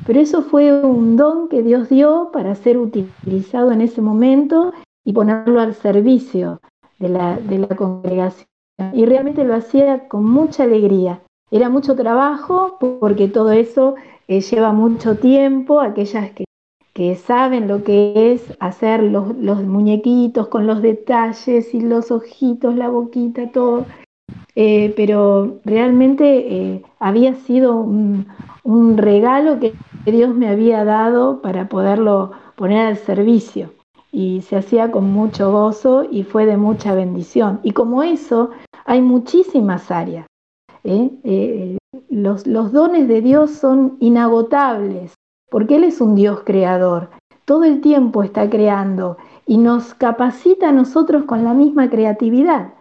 Pero 0.08 0.20
eso 0.20 0.42
fue 0.42 0.74
un 0.84 1.16
don 1.16 1.48
que 1.48 1.62
Dios 1.62 1.90
dio 1.90 2.32
para 2.34 2.56
ser 2.56 2.78
utilizado 2.80 3.72
en 3.72 3.82
ese 3.82 4.02
momento 4.02 4.74
y 5.06 5.14
ponerlo 5.14 5.62
al 5.62 5.76
servicio 5.76 6.60
de 6.98 7.10
la, 7.10 7.38
de 7.38 7.60
la 7.60 7.76
congregación. 7.76 8.48
Y 8.94 9.06
realmente 9.06 9.44
lo 9.44 9.54
hacía 9.54 10.08
con 10.08 10.26
mucha 10.26 10.64
alegría. 10.64 11.22
Era 11.52 11.70
mucho 11.70 11.96
trabajo 11.96 12.78
porque 12.80 13.28
todo 13.28 13.52
eso 13.52 13.94
eh, 14.28 14.42
lleva 14.42 14.74
mucho 14.74 15.18
tiempo, 15.18 15.80
aquellas 15.80 16.32
que 16.32 16.46
que 16.94 17.16
saben 17.16 17.68
lo 17.68 17.84
que 17.84 18.34
es 18.34 18.56
hacer 18.60 19.02
los, 19.04 19.36
muñequitos 19.64 20.48
con 20.48 20.68
los 20.68 20.82
detalles 20.82 21.74
y 21.74 21.82
los 21.82 22.12
ojitos, 22.12 22.76
la 22.76 22.88
boquita, 22.90 23.52
todo. 23.52 23.86
Eh, 24.56 24.94
pero 24.96 25.60
realmente 25.66 26.26
eh, 26.56 26.84
había 27.00 27.34
sido 27.36 27.76
un, 27.76 28.28
regalo 28.98 29.60
que 29.60 29.74
Dios 30.06 30.34
me 30.36 30.48
había 30.48 30.86
dado 30.86 31.42
para 31.42 31.68
poderlo 31.68 32.32
poner 32.56 32.88
al 32.88 32.98
servicio 32.98 33.74
y 34.12 34.42
se 34.42 34.56
hacía 34.56 34.92
con 34.92 35.12
mucho 35.12 35.52
gozo 35.52 36.06
y 36.10 36.24
fue 36.24 36.46
de 36.46 36.58
mucha 36.58 36.94
bendición. 36.94 37.60
Y 37.64 37.72
como 37.72 38.04
eso, 38.04 38.52
hay 38.86 39.02
muchísimas 39.02 39.90
áreas. 39.90 40.28
¿eh? 40.84 41.78
los, 42.10 42.46
los 42.46 42.72
dones 42.72 43.08
de 43.08 43.22
Dios 43.22 43.52
son 43.52 43.98
inagotables 44.00 45.14
porque 45.54 45.76
Él 45.76 45.84
es 45.84 46.02
un 46.02 46.16
Dios 46.16 46.42
creador. 46.44 47.12
Todo 47.46 47.64
el 47.64 47.80
tiempo 47.80 48.24
está 48.24 48.50
creando 48.50 49.18
y 49.46 49.60
nos 49.60 49.94
capacita 49.94 50.70
a 50.70 50.72
nosotros 50.72 51.26
con 51.26 51.44
la 51.44 51.54
misma 51.54 51.92
creatividad. 51.92 52.74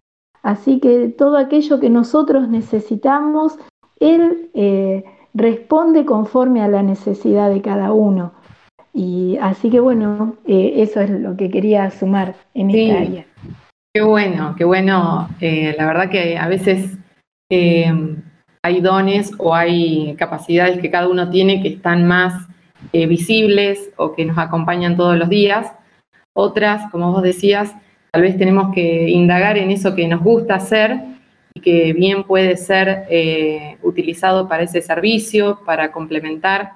Así 0.42 0.80
que 0.80 1.08
todo 1.08 1.36
aquello 1.36 1.80
que 1.80 1.90
nosotros 1.90 2.48
necesitamos, 2.48 3.58
Él 4.00 4.48
eh, 4.54 5.04
responde 5.34 6.06
conforme 6.06 6.62
a 6.62 6.68
la 6.68 6.82
necesidad 6.82 7.50
de 7.50 7.60
cada 7.60 7.92
uno. 7.92 8.32
Y 8.94 9.36
así 9.42 9.68
que 9.68 9.78
bueno, 9.78 10.36
eh, 10.46 10.76
eso 10.76 11.02
es 11.02 11.10
lo 11.10 11.36
que 11.36 11.50
quería 11.50 11.90
sumar 11.90 12.36
en 12.54 12.70
esta 12.70 13.00
área. 13.02 13.26
Qué 13.94 14.00
bueno, 14.00 14.54
qué 14.56 14.64
bueno. 14.64 15.28
Eh, 15.42 15.74
la 15.76 15.84
verdad 15.84 16.08
que 16.08 16.38
a 16.38 16.48
veces 16.48 16.96
hay 17.50 18.80
dones 18.80 19.30
o 19.36 19.54
hay 19.54 20.16
capacidades 20.16 20.80
que 20.80 20.90
cada 20.90 21.06
uno 21.06 21.28
tiene 21.28 21.60
que 21.60 21.68
están 21.68 22.08
más 22.08 22.48
eh, 22.92 23.06
visibles 23.06 23.90
o 23.96 24.14
que 24.14 24.24
nos 24.24 24.38
acompañan 24.38 24.96
todos 24.96 25.16
los 25.16 25.28
días. 25.28 25.72
Otras, 26.34 26.90
como 26.90 27.12
vos 27.12 27.22
decías, 27.22 27.74
tal 28.10 28.22
vez 28.22 28.36
tenemos 28.36 28.74
que 28.74 29.08
indagar 29.08 29.56
en 29.58 29.70
eso 29.70 29.94
que 29.94 30.08
nos 30.08 30.22
gusta 30.22 30.56
hacer 30.56 31.00
y 31.54 31.60
que 31.60 31.92
bien 31.92 32.24
puede 32.24 32.56
ser 32.56 33.04
eh, 33.10 33.78
utilizado 33.82 34.48
para 34.48 34.62
ese 34.62 34.82
servicio, 34.82 35.60
para 35.64 35.92
complementar. 35.92 36.72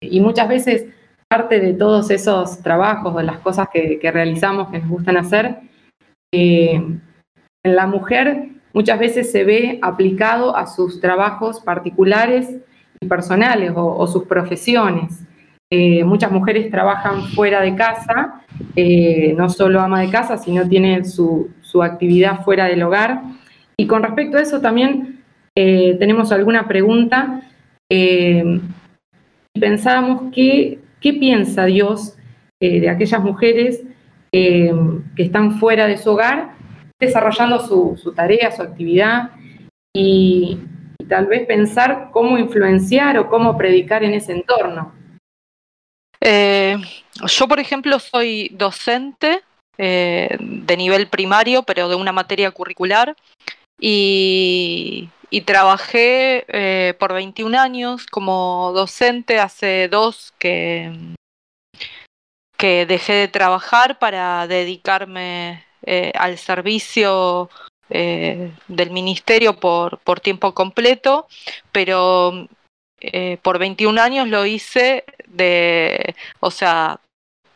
Y 0.00 0.20
muchas 0.20 0.48
veces 0.48 0.86
parte 1.28 1.60
de 1.60 1.72
todos 1.74 2.10
esos 2.10 2.60
trabajos 2.62 3.14
o 3.14 3.22
las 3.22 3.38
cosas 3.38 3.68
que, 3.72 3.98
realizamos 4.12 4.68
que 4.70 4.78
nos 4.78 4.88
gustan 4.88 5.16
hacer, 5.16 5.60
eh, 6.32 6.74
en 7.62 7.76
la 7.76 7.86
mujer 7.86 8.48
muchas 8.72 8.98
veces 8.98 9.30
se 9.30 9.44
ve 9.44 9.78
aplicado 9.82 10.56
a 10.56 10.66
sus 10.66 11.00
trabajos 11.00 11.60
particulares 11.60 12.56
y 13.00 13.06
personales 13.06 13.72
o 13.74 14.06
sus 14.06 14.24
profesiones. 14.24 15.24
Eh, 15.72 16.02
muchas 16.02 16.32
mujeres 16.32 16.68
trabajan 16.68 17.22
fuera 17.28 17.60
de 17.60 17.76
casa, 17.76 18.42
eh, 18.74 19.34
no 19.36 19.48
solo 19.48 19.80
ama 19.80 20.00
de 20.00 20.10
casa, 20.10 20.36
sino 20.36 20.68
tienen 20.68 21.04
su, 21.04 21.48
actividad 21.80 22.42
fuera 22.42 22.64
del 22.64 22.82
hogar. 22.82 23.22
Y 23.76 23.86
con 23.86 24.02
respecto 24.02 24.36
a 24.36 24.42
eso 24.42 24.60
también 24.60 25.22
eh, 25.54 25.96
tenemos 26.00 26.32
alguna 26.32 26.66
pregunta 26.66 27.42
y 27.88 29.60
pensábamos 29.60 30.32
que, 30.32 30.80
qué 31.00 31.12
piensa 31.12 31.64
Dios 31.66 32.16
de 32.60 32.88
aquellas 32.90 33.22
mujeres 33.22 33.82
que 34.32 35.02
están 35.16 35.58
fuera 35.58 35.86
de 35.86 35.96
su 35.96 36.10
hogar, 36.10 36.52
desarrollando 37.00 37.60
su, 37.60 38.12
tarea, 38.14 38.50
su 38.50 38.62
actividad 38.62 39.30
y, 39.94 40.58
tal 41.08 41.26
vez 41.26 41.46
pensar 41.46 42.10
cómo 42.12 42.38
influenciar 42.38 43.18
o 43.18 43.28
cómo 43.28 43.56
predicar 43.56 44.04
en 44.04 44.14
ese 44.14 44.32
entorno. 44.32 44.99
Yo, 46.22 47.48
por 47.48 47.60
ejemplo, 47.60 47.98
soy 47.98 48.50
docente 48.52 49.42
eh, 49.82 50.36
de 50.38 50.76
nivel 50.76 51.08
primario, 51.08 51.62
pero 51.62 51.88
de 51.88 51.94
una 51.94 52.12
materia 52.12 52.50
curricular. 52.50 53.16
Y, 53.80 55.08
trabajé 55.46 56.44
eh, 56.48 56.92
por 56.98 57.14
21 57.14 57.58
años 57.58 58.06
como 58.06 58.72
docente, 58.74 59.38
hace 59.38 59.88
dos 59.88 60.34
que, 60.38 60.92
dejé 62.58 63.12
de 63.14 63.28
trabajar 63.28 63.98
para 63.98 64.46
dedicarme 64.46 65.64
eh, 65.86 66.12
al 66.14 66.36
servicio 66.36 67.48
del 67.88 68.90
ministerio 68.90 69.58
por, 69.58 70.20
tiempo 70.20 70.52
completo, 70.52 71.26
pero 71.72 72.46
por 73.42 73.58
21 73.58 74.00
años 74.00 74.28
lo 74.28 74.44
hice 74.46 75.04
de, 75.26 76.14
o 76.40 76.50
sea, 76.50 77.00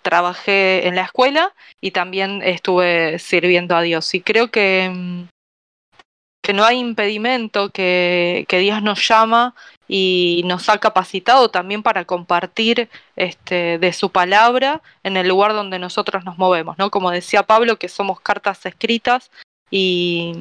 trabajé 0.04 0.86
en 0.86 0.94
la 0.94 1.02
escuela 1.02 1.54
y 1.80 1.90
también 1.90 2.42
estuve 2.42 3.18
sirviendo 3.18 3.74
a 3.74 3.82
Dios. 3.82 4.14
Y 4.14 4.20
creo 4.20 4.50
que, 4.50 4.90
mm, 4.94 5.24
que 6.42 6.52
no 6.52 6.64
hay 6.64 6.78
impedimento, 6.78 7.70
que, 7.70 8.44
que 8.48 8.58
Dios 8.58 8.82
nos 8.82 9.08
llama 9.08 9.54
y 9.88 10.42
nos 10.44 10.68
ha 10.68 10.78
capacitado 10.78 11.50
también 11.50 11.82
para 11.82 12.04
compartir 12.04 12.88
este, 13.16 13.78
de 13.78 13.92
su 13.92 14.10
palabra 14.10 14.82
en 15.02 15.16
el 15.16 15.26
lugar 15.26 15.54
donde 15.54 15.78
nosotros 15.78 16.24
nos 16.24 16.38
movemos, 16.38 16.78
¿no? 16.78 16.90
Como 16.90 17.10
decía 17.10 17.42
Pablo, 17.44 17.78
que 17.78 17.88
somos 17.88 18.20
cartas 18.20 18.64
escritas 18.66 19.30
y, 19.70 20.34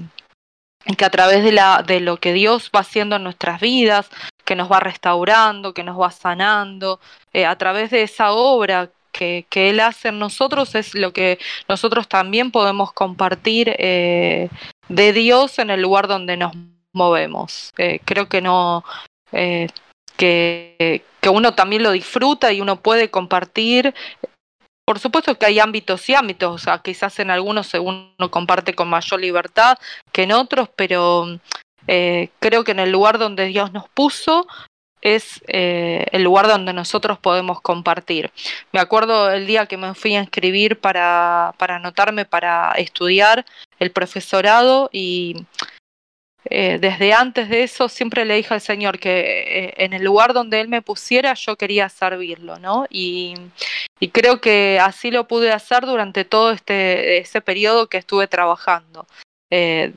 que 0.97 1.05
a 1.05 1.09
través 1.09 1.43
de, 1.43 1.53
la, 1.53 1.83
de 1.85 2.01
lo 2.01 2.17
que 2.17 2.33
Dios 2.33 2.69
va 2.75 2.81
haciendo 2.81 3.15
en 3.15 3.23
nuestras 3.23 3.61
vidas, 3.61 4.09
que 4.45 4.55
nos 4.55 4.71
va 4.71 4.79
restaurando, 4.79 5.73
que 5.73 5.83
nos 5.83 5.99
va 5.99 6.11
sanando, 6.11 6.99
eh, 7.33 7.45
a 7.45 7.57
través 7.57 7.91
de 7.91 8.03
esa 8.03 8.31
obra 8.31 8.89
que, 9.11 9.45
Él 9.53 9.79
hace 9.79 10.09
en 10.09 10.19
nosotros 10.19 10.75
es 10.75 10.95
lo 10.95 11.13
que 11.13 11.39
nosotros 11.67 12.07
también 12.07 12.51
podemos 12.51 12.91
compartir 12.93 13.75
eh, 13.77 14.49
de 14.89 15.13
Dios 15.13 15.59
en 15.59 15.69
el 15.69 15.81
lugar 15.81 16.07
donde 16.07 16.35
nos 16.37 16.53
movemos. 16.93 17.71
Eh, 17.77 17.99
creo 18.05 18.27
que 18.27 18.41
no, 18.41 18.83
que, 19.31 21.03
que 21.21 21.29
uno 21.29 21.53
también 21.53 21.83
lo 21.83 21.91
disfruta 21.91 22.51
y 22.51 22.61
uno 22.61 22.81
puede 22.81 23.09
compartir 23.09 23.93
por 24.85 24.99
supuesto 24.99 25.37
que 25.37 25.45
hay 25.45 25.59
ámbitos 25.59 26.09
y 26.09 26.13
ámbitos, 26.13 26.53
o 26.53 26.57
sea, 26.57 26.79
quizás 26.79 27.17
en 27.19 27.31
algunos 27.31 27.73
uno 27.73 28.29
comparte 28.29 28.73
con 28.73 28.89
mayor 28.89 29.21
libertad 29.21 29.77
que 30.11 30.23
en 30.23 30.33
otros, 30.33 30.69
pero 30.75 31.39
creo 31.85 32.63
que 32.63 32.71
en 32.71 32.79
el 32.79 32.91
lugar 32.91 33.17
donde 33.17 33.45
Dios 33.45 33.71
nos 33.73 33.89
puso, 33.89 34.47
es 35.03 35.43
eh, 35.47 36.05
el 36.11 36.23
lugar 36.23 36.47
donde 36.47 36.71
nosotros 36.73 37.19
podemos 37.19 37.61
compartir. 37.61 38.31
Me 38.71 38.79
acuerdo 38.79 39.29
el 39.29 39.45
día 39.45 39.65
que 39.65 39.77
me 39.77 39.93
fui 39.93 40.15
a 40.15 40.21
inscribir 40.21 40.79
para, 40.79 41.53
para 41.57 41.75
anotarme 41.75 42.25
para 42.25 42.71
estudiar 42.77 43.45
el 43.79 43.91
profesorado 43.91 44.89
y 44.93 45.45
eh, 46.45 46.77
desde 46.79 47.13
antes 47.13 47.49
de 47.49 47.63
eso 47.63 47.89
siempre 47.89 48.23
le 48.23 48.35
dije 48.35 48.53
al 48.53 48.61
Señor 48.61 48.97
que 48.97 49.65
eh, 49.65 49.73
en 49.77 49.91
el 49.91 50.03
lugar 50.03 50.33
donde 50.33 50.61
Él 50.61 50.69
me 50.69 50.81
pusiera 50.81 51.33
yo 51.33 51.57
quería 51.57 51.89
servirlo, 51.89 52.59
¿no? 52.59 52.85
Y, 52.89 53.33
y 53.99 54.07
creo 54.07 54.39
que 54.39 54.79
así 54.81 55.11
lo 55.11 55.27
pude 55.27 55.51
hacer 55.51 55.85
durante 55.85 56.23
todo 56.23 56.51
este 56.51 57.17
ese 57.17 57.41
periodo 57.41 57.87
que 57.87 57.97
estuve 57.97 58.27
trabajando. 58.27 59.05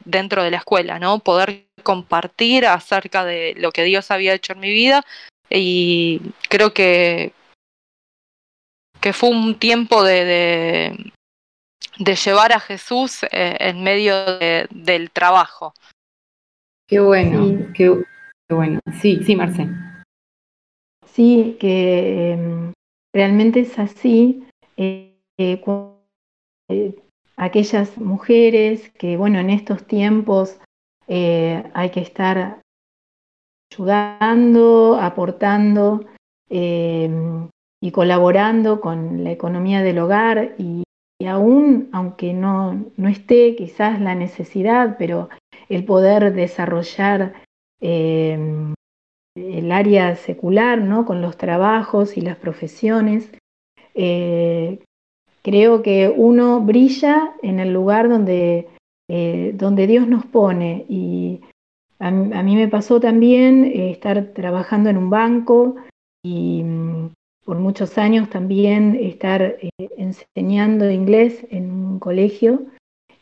dentro 0.05 0.43
de 0.43 0.50
la 0.50 0.59
escuela, 0.59 0.99
¿no? 0.99 1.19
Poder 1.21 1.65
compartir 1.87 2.66
acerca 2.66 3.25
de 3.25 3.55
lo 3.59 3.70
que 3.70 3.85
Dios 3.85 4.11
había 4.11 4.35
hecho 4.35 4.55
en 4.55 4.59
mi 4.59 4.70
vida 4.70 5.05
y 5.49 6.20
creo 6.49 6.75
que, 6.75 7.33
que 9.01 9.12
fue 9.12 9.29
un 9.29 9.57
tiempo 9.57 10.03
de, 10.03 11.12
de, 12.01 12.16
llevar 12.16 12.53
a 12.53 12.59
Jesús 12.59 13.22
eh, 13.31 13.57
en 13.61 13.85
medio 13.85 14.16
del 14.70 15.12
trabajo. 15.12 15.75
Qué 16.88 16.99
bueno, 16.99 17.72
qué, 17.72 18.03
bueno. 18.51 18.81
Sí, 19.01 19.20
sí, 19.25 19.37
Marce. 19.37 19.68
Sí, 21.12 21.57
que 21.61 22.33
em, 22.33 22.72
realmente 23.14 23.61
es 23.61 23.79
así. 23.79 24.44
Eh, 24.77 25.20
eh, 25.38 26.96
aquellas 27.37 27.96
mujeres 27.96 28.90
que, 28.99 29.16
bueno, 29.16 29.38
en 29.38 29.51
estos 29.51 29.87
tiempos 29.87 30.59
eh, 31.09 31.64
hay 31.75 31.90
que 31.90 32.01
estar 32.01 32.61
ayudando, 33.71 34.99
aportando 35.01 36.05
eh, 36.51 37.11
y 37.81 37.90
colaborando 37.90 38.81
con 38.81 39.23
la 39.23 39.31
economía 39.31 39.83
del 39.83 39.99
hogar 39.99 40.55
y, 40.59 40.83
aún, 41.27 41.88
aunque 41.92 42.33
no, 42.33 42.85
no, 42.97 43.09
esté 43.09 43.57
quizás 43.57 44.01
la 44.01 44.14
necesidad, 44.14 44.97
pero 44.99 45.29
el 45.69 45.85
poder 45.85 46.33
desarrollar 46.35 47.35
eh, 47.81 48.75
el 49.35 49.73
área 49.73 50.16
secular, 50.16 50.81
¿no? 50.81 51.05
Con 51.05 51.21
los 51.21 51.37
trabajos 51.37 52.16
y 52.16 52.21
las 52.21 52.37
profesiones. 52.37 53.31
creo 55.42 55.83
que 55.83 56.12
uno 56.14 56.61
brilla 56.61 57.35
en 57.42 57.61
el 57.61 57.73
lugar 57.73 58.09
donde 58.09 58.69
eh, 59.09 59.53
donde 59.55 59.87
Dios 59.87 60.09
nos 60.09 60.27
pone. 60.27 60.85
Y 60.88 61.40
a, 62.01 62.11
mí 62.11 62.57
me 62.57 62.69
pasó 62.69 62.99
también 62.99 63.64
eh, 63.64 63.92
estar 63.92 64.33
trabajando 64.35 64.90
en 64.90 64.97
un 64.97 65.11
banco 65.11 65.77
y 66.25 66.64
mm, 66.64 67.11
por 67.45 67.59
muchos 67.59 67.99
años 67.99 68.29
también 68.31 68.99
estar 69.01 69.42
eh, 69.42 69.71
enseñando 69.97 70.90
inglés 70.90 71.47
en 71.51 71.71
un 71.71 71.99
colegio. 72.01 72.62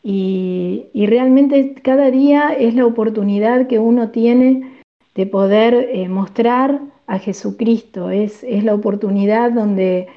Y, 0.01 0.87
realmente 0.93 1.75
cada 1.83 2.09
día 2.09 2.49
es 2.49 2.73
la 2.75 2.85
oportunidad 2.85 3.67
que 3.67 3.79
uno 3.79 4.09
tiene 4.09 4.81
de 5.13 5.25
poder 5.27 6.07
mostrar 6.09 6.81
a 7.07 7.19
Jesucristo. 7.19 8.09
Es, 8.09 8.43
es 8.43 8.63
la 8.63 8.73
oportunidad 8.73 9.51
donde 9.51 10.07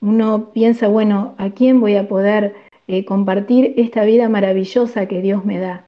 uno 0.00 0.50
piensa, 0.52 0.88
bueno, 0.88 1.34
¿a 1.38 1.50
quién 1.50 1.80
voy 1.80 1.96
a 1.96 2.08
poder 2.08 2.54
eh, 2.90 3.04
compartir 3.04 3.74
esta 3.76 4.02
vida 4.04 4.30
maravillosa 4.30 5.04
que 5.06 5.20
Dios 5.20 5.44
me 5.44 5.58
da. 5.58 5.86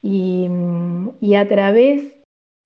Mm, 0.00 1.10
y, 1.20 1.34
a 1.34 1.46
través, 1.46 2.14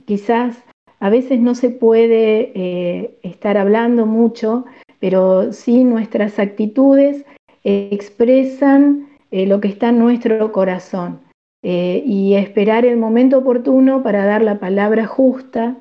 quizás, 0.05 0.63
a 1.01 1.11
veces 1.11 1.41
no 1.41 1.57
se 1.57 1.71
puede 1.71 2.53
eh, 2.55 3.19
estar 3.25 3.57
hablando 3.57 4.07
mucho, 4.07 4.65
pero 5.01 5.53
sí 5.53 5.83
nuestras 5.83 6.39
actitudes 6.39 7.25
expresan 7.65 9.09
eh, 9.33 9.45
lo 9.47 9.61
que 9.61 9.69
está 9.69 9.89
en 9.89 9.99
nuestro 9.99 10.53
corazón. 10.53 11.21
y 11.63 12.35
esperar 12.35 12.85
el 12.85 12.99
momento 12.99 13.39
oportuno 13.39 14.03
para 14.03 14.27
dar 14.27 14.43
la 14.43 14.59
palabra 14.61 15.07
justa 15.07 15.79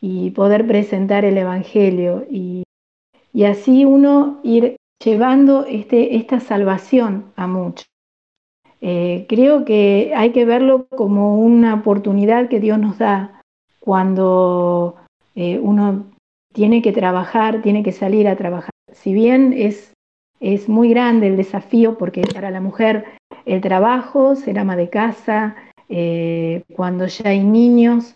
y 0.00 0.30
poder 0.30 0.66
presentar 0.66 1.24
el 1.26 1.36
Evangelio. 1.36 2.26
Y, 2.30 2.62
y 3.34 3.44
así 3.44 3.84
uno 3.84 4.40
ir 4.42 4.77
llevando 5.02 5.64
este, 5.66 6.16
esta 6.16 6.40
salvación 6.40 7.32
a 7.36 7.46
muchos. 7.46 7.86
Eh, 8.80 9.26
creo 9.28 9.64
que 9.64 10.12
hay 10.14 10.30
que 10.30 10.44
verlo 10.44 10.86
como 10.88 11.38
una 11.38 11.74
oportunidad 11.74 12.48
que 12.48 12.60
Dios 12.60 12.78
nos 12.78 12.98
da 12.98 13.42
cuando 13.80 14.96
eh, 15.34 15.58
uno 15.58 16.06
tiene 16.52 16.80
que 16.82 16.92
trabajar, 16.92 17.62
tiene 17.62 17.82
que 17.82 17.92
salir 17.92 18.28
a 18.28 18.36
trabajar. 18.36 18.70
Si 18.92 19.12
bien 19.12 19.52
es, 19.56 19.92
es 20.40 20.68
muy 20.68 20.90
grande 20.90 21.26
el 21.26 21.36
desafío, 21.36 21.98
porque 21.98 22.22
para 22.22 22.50
la 22.50 22.60
mujer 22.60 23.04
el 23.46 23.60
trabajo, 23.60 24.36
ser 24.36 24.58
ama 24.58 24.76
de 24.76 24.90
casa, 24.90 25.56
eh, 25.88 26.62
cuando 26.74 27.06
ya 27.06 27.30
hay 27.30 27.42
niños, 27.42 28.14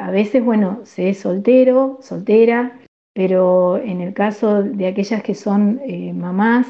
a 0.00 0.10
veces, 0.10 0.44
bueno, 0.44 0.80
se 0.82 1.10
es 1.10 1.20
soltero, 1.20 1.98
soltera, 2.02 2.80
pero 3.18 3.78
en 3.78 4.00
el 4.00 4.14
caso 4.14 4.62
de 4.62 4.86
aquellas 4.86 5.24
que 5.24 5.34
son 5.34 5.80
eh, 5.84 6.12
mamás, 6.12 6.68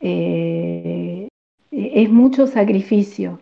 eh, 0.00 1.28
es 1.70 2.10
mucho 2.10 2.46
sacrificio, 2.46 3.40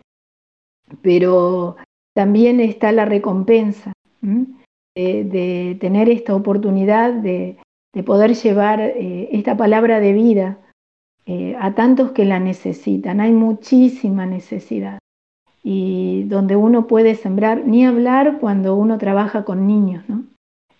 pero 1.01 1.75
también 2.15 2.61
está 2.61 2.93
la 2.93 3.03
recompensa 3.03 3.91
de, 4.95 5.77
tener 5.81 6.09
esta 6.09 6.35
oportunidad 6.35 7.11
de, 7.11 7.57
poder 8.05 8.33
llevar 8.33 8.79
eh, 8.79 9.27
esta 9.33 9.57
palabra 9.57 9.99
de 9.99 10.13
vida 10.13 10.57
a 11.59 11.75
tantos 11.75 12.11
que 12.13 12.23
la 12.23 12.39
necesitan. 12.39 13.19
Hay 13.19 13.33
muchísima 13.33 14.25
necesidad. 14.25 14.99
y 15.65 16.23
donde 16.29 16.55
uno 16.55 16.87
puede 16.87 17.15
sembrar, 17.15 17.67
ni 17.67 17.85
hablar 17.85 18.39
cuando 18.39 18.77
uno 18.77 18.97
trabaja 18.97 19.43
con 19.43 19.67
niños, 19.67 20.07
¿no? 20.07 20.23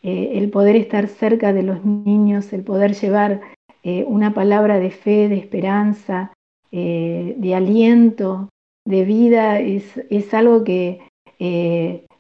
Eh, 0.08 0.38
el 0.38 0.50
poder 0.50 0.78
estar 0.78 1.10
cerca 1.10 1.52
de 1.52 1.64
los 1.64 1.84
niños, 1.84 2.54
el 2.54 2.64
poder 2.64 2.94
llevar 2.94 3.42
eh, 3.84 4.06
una 4.08 4.34
palabra 4.34 4.80
de 4.80 4.90
fe, 4.90 5.28
de 5.28 5.36
esperanza, 5.36 6.32
eh, 6.72 7.36
de 7.38 7.54
aliento, 7.54 8.48
de 8.86 9.04
vida, 9.04 9.60
es, 9.60 9.98
es 10.10 10.34
algo 10.34 10.64
que 10.64 11.02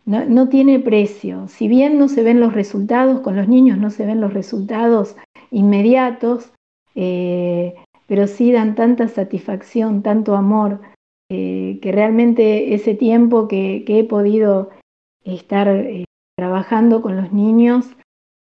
no, 0.05 0.25
no, 0.25 0.49
tiene 0.49 0.79
precio. 0.81 1.47
Si 1.47 1.69
bien 1.69 1.97
no 1.97 2.09
se 2.09 2.23
ven 2.23 2.41
los 2.41 2.53
resultados, 2.53 3.21
con 3.21 3.37
los 3.37 3.47
niños 3.47 3.77
no 3.77 3.89
se 3.89 4.05
ven 4.05 4.19
los 4.19 4.33
resultados 4.33 5.15
inmediatos, 5.49 6.51
pero 6.93 8.27
sí 8.27 8.51
dan 8.51 8.75
tanta 8.75 9.07
satisfacción, 9.07 10.03
tanto 10.03 10.35
amor, 10.35 10.81
que 11.29 11.91
realmente 11.93 12.73
ese 12.73 12.95
tiempo 12.95 13.47
que, 13.47 13.83
que 13.85 13.99
he 13.99 14.03
podido 14.03 14.71
estar 15.23 15.69
trabajando 16.37 17.01
con 17.01 17.15
los 17.15 17.33
niños 17.33 17.87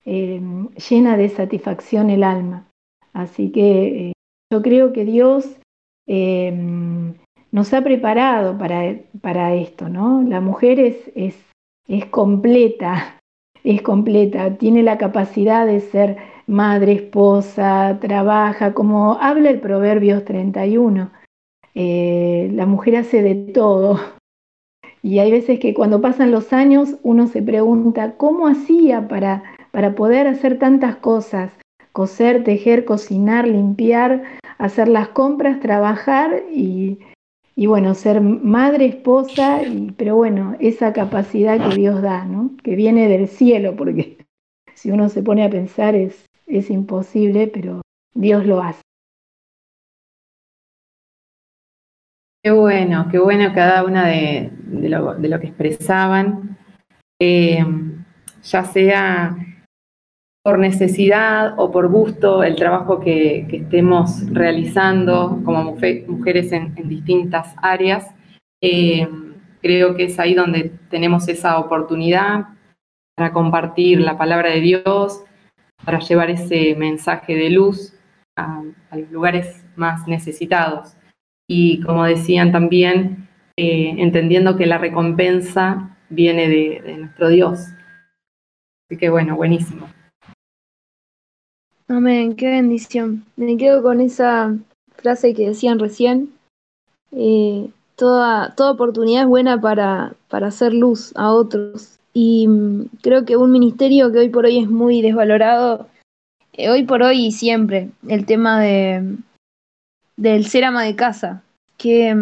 eh, 0.04 0.40
llena 0.88 1.16
de 1.16 1.28
satisfacción 1.28 2.08
el 2.08 2.24
alma. 2.24 2.68
Así 3.12 3.52
que 3.52 4.08
eh, 4.08 4.12
yo 4.50 4.62
creo 4.62 4.92
que 4.92 5.04
Dios 5.04 5.58
eh, 6.08 6.52
nos 7.50 7.74
ha 7.74 7.82
preparado 7.82 8.56
para, 8.56 8.96
para, 9.20 9.54
esto, 9.54 9.90
¿no? 9.90 10.22
La 10.22 10.40
mujer 10.40 10.80
es, 10.80 10.96
es, 11.14 11.36
es 11.86 12.06
completa, 12.06 13.20
es 13.62 13.82
completa, 13.82 14.56
tiene 14.56 14.82
la 14.82 14.96
capacidad 14.96 15.66
de 15.66 15.80
ser 15.80 16.16
madre, 16.46 16.92
esposa, 16.92 17.98
trabaja, 18.00 18.72
como 18.72 19.18
habla 19.20 19.50
el 19.50 19.60
Proverbios 19.60 20.24
31. 20.24 21.10
la 21.74 22.66
mujer 22.66 22.96
hace 22.96 23.22
de 23.22 23.34
todo, 23.52 24.00
y 25.02 25.18
hay 25.18 25.32
veces 25.32 25.58
que 25.58 25.74
cuando 25.74 26.00
pasan 26.00 26.30
los 26.30 26.52
años 26.52 26.96
uno 27.02 27.26
se 27.26 27.42
pregunta, 27.42 28.16
¿cómo 28.16 28.46
hacía 28.46 29.08
para, 29.08 29.42
para 29.72 29.96
poder 29.96 30.28
hacer 30.28 30.58
tantas 30.58 30.96
cosas? 30.96 31.52
Coser, 31.90 32.44
tejer, 32.44 32.84
cocinar, 32.84 33.46
limpiar, 33.46 34.22
hacer 34.58 34.86
las 34.86 35.08
compras, 35.08 35.58
trabajar 35.58 36.44
y, 36.54 37.00
y 37.56 37.66
bueno, 37.66 37.94
ser 37.94 38.20
madre, 38.20 38.86
esposa, 38.86 39.60
pero 39.96 40.14
bueno, 40.14 40.56
esa 40.60 40.92
capacidad 40.92 41.68
que 41.68 41.76
Dios 41.76 42.00
da, 42.00 42.24
¿no? 42.24 42.52
Que 42.62 42.76
viene 42.76 43.08
del 43.08 43.26
cielo, 43.26 43.74
porque 43.76 44.18
si 44.74 44.92
uno 44.92 45.08
se 45.08 45.22
pone 45.22 45.44
a 45.44 45.50
pensar 45.50 45.96
es, 45.96 46.26
es 46.46 46.70
imposible, 46.70 47.48
pero 47.48 47.82
Dios 48.14 48.46
lo 48.46 48.62
hace. 48.62 48.82
Qué 52.44 52.50
bueno, 52.50 53.06
qué 53.08 53.20
bueno 53.20 53.54
cada 53.54 53.84
una 53.84 54.08
de, 54.08 54.50
lo, 54.66 55.16
que 55.38 55.46
expresaban, 55.46 56.58
eh, 57.20 57.64
ya 58.42 58.64
sea 58.64 59.36
por 60.42 60.58
necesidad 60.58 61.54
o 61.56 61.70
por 61.70 61.86
gusto, 61.86 62.42
el 62.42 62.56
trabajo 62.56 62.98
que, 62.98 63.46
estemos 63.48 64.28
realizando 64.32 65.40
como 65.44 65.76
mujeres 66.08 66.50
en, 66.50 66.74
distintas 66.88 67.54
áreas. 67.62 68.12
Eh, 68.60 69.08
creo 69.60 69.94
que 69.94 70.06
es 70.06 70.18
ahí 70.18 70.34
donde 70.34 70.72
tenemos 70.90 71.28
esa 71.28 71.60
oportunidad 71.60 72.48
para 73.16 73.32
compartir 73.32 74.00
la 74.00 74.18
palabra 74.18 74.50
de 74.50 74.60
Dios, 74.60 75.22
para 75.84 76.00
llevar 76.00 76.28
ese 76.28 76.74
mensaje 76.74 77.36
de 77.36 77.50
luz 77.50 77.94
a 78.34 78.64
los 78.90 79.12
lugares 79.12 79.64
más 79.76 80.08
necesitados 80.08 80.96
y 81.52 81.80
como 81.80 82.04
decían 82.04 82.50
también, 82.50 83.28
eh, 83.58 83.94
entendiendo 83.98 84.56
que 84.56 84.64
la 84.64 84.78
recompensa 84.78 85.98
viene 86.08 86.48
de, 86.48 86.96
nuestro 86.96 87.28
Dios. 87.28 87.60
Así 88.88 88.98
que 88.98 89.10
bueno, 89.10 89.36
buenísimo. 89.36 89.86
Amén, 91.88 92.36
qué 92.36 92.48
bendición. 92.48 93.26
Me 93.36 93.58
quedo 93.58 93.82
con 93.82 94.00
esa 94.00 94.56
frase 94.96 95.34
que 95.34 95.48
decían 95.48 95.78
recién. 95.78 96.30
Eh, 97.14 97.68
toda, 97.96 98.54
toda 98.54 98.72
oportunidad 98.72 99.24
es 99.24 99.28
buena 99.28 99.60
para, 99.60 100.14
para 100.28 100.46
hacer 100.46 100.72
luz 100.72 101.12
a 101.16 101.32
otros. 101.32 101.98
Y 102.14 102.48
mm, 102.48 102.86
creo 103.02 103.26
que 103.26 103.36
un 103.36 103.52
ministerio 103.52 104.10
que 104.10 104.20
hoy 104.20 104.30
por 104.30 104.46
hoy 104.46 104.58
es 104.58 104.70
muy 104.70 105.02
desvalorado, 105.02 105.86
eh, 106.54 106.70
hoy 106.70 106.84
por 106.84 107.02
hoy 107.02 107.26
y 107.26 107.32
siempre, 107.32 107.90
el 108.08 108.24
tema 108.24 108.58
de, 108.58 109.18
del 110.16 110.46
ser 110.46 110.64
ama 110.64 110.84
de 110.84 110.96
casa. 110.96 111.42
¿Qué, 111.76 112.14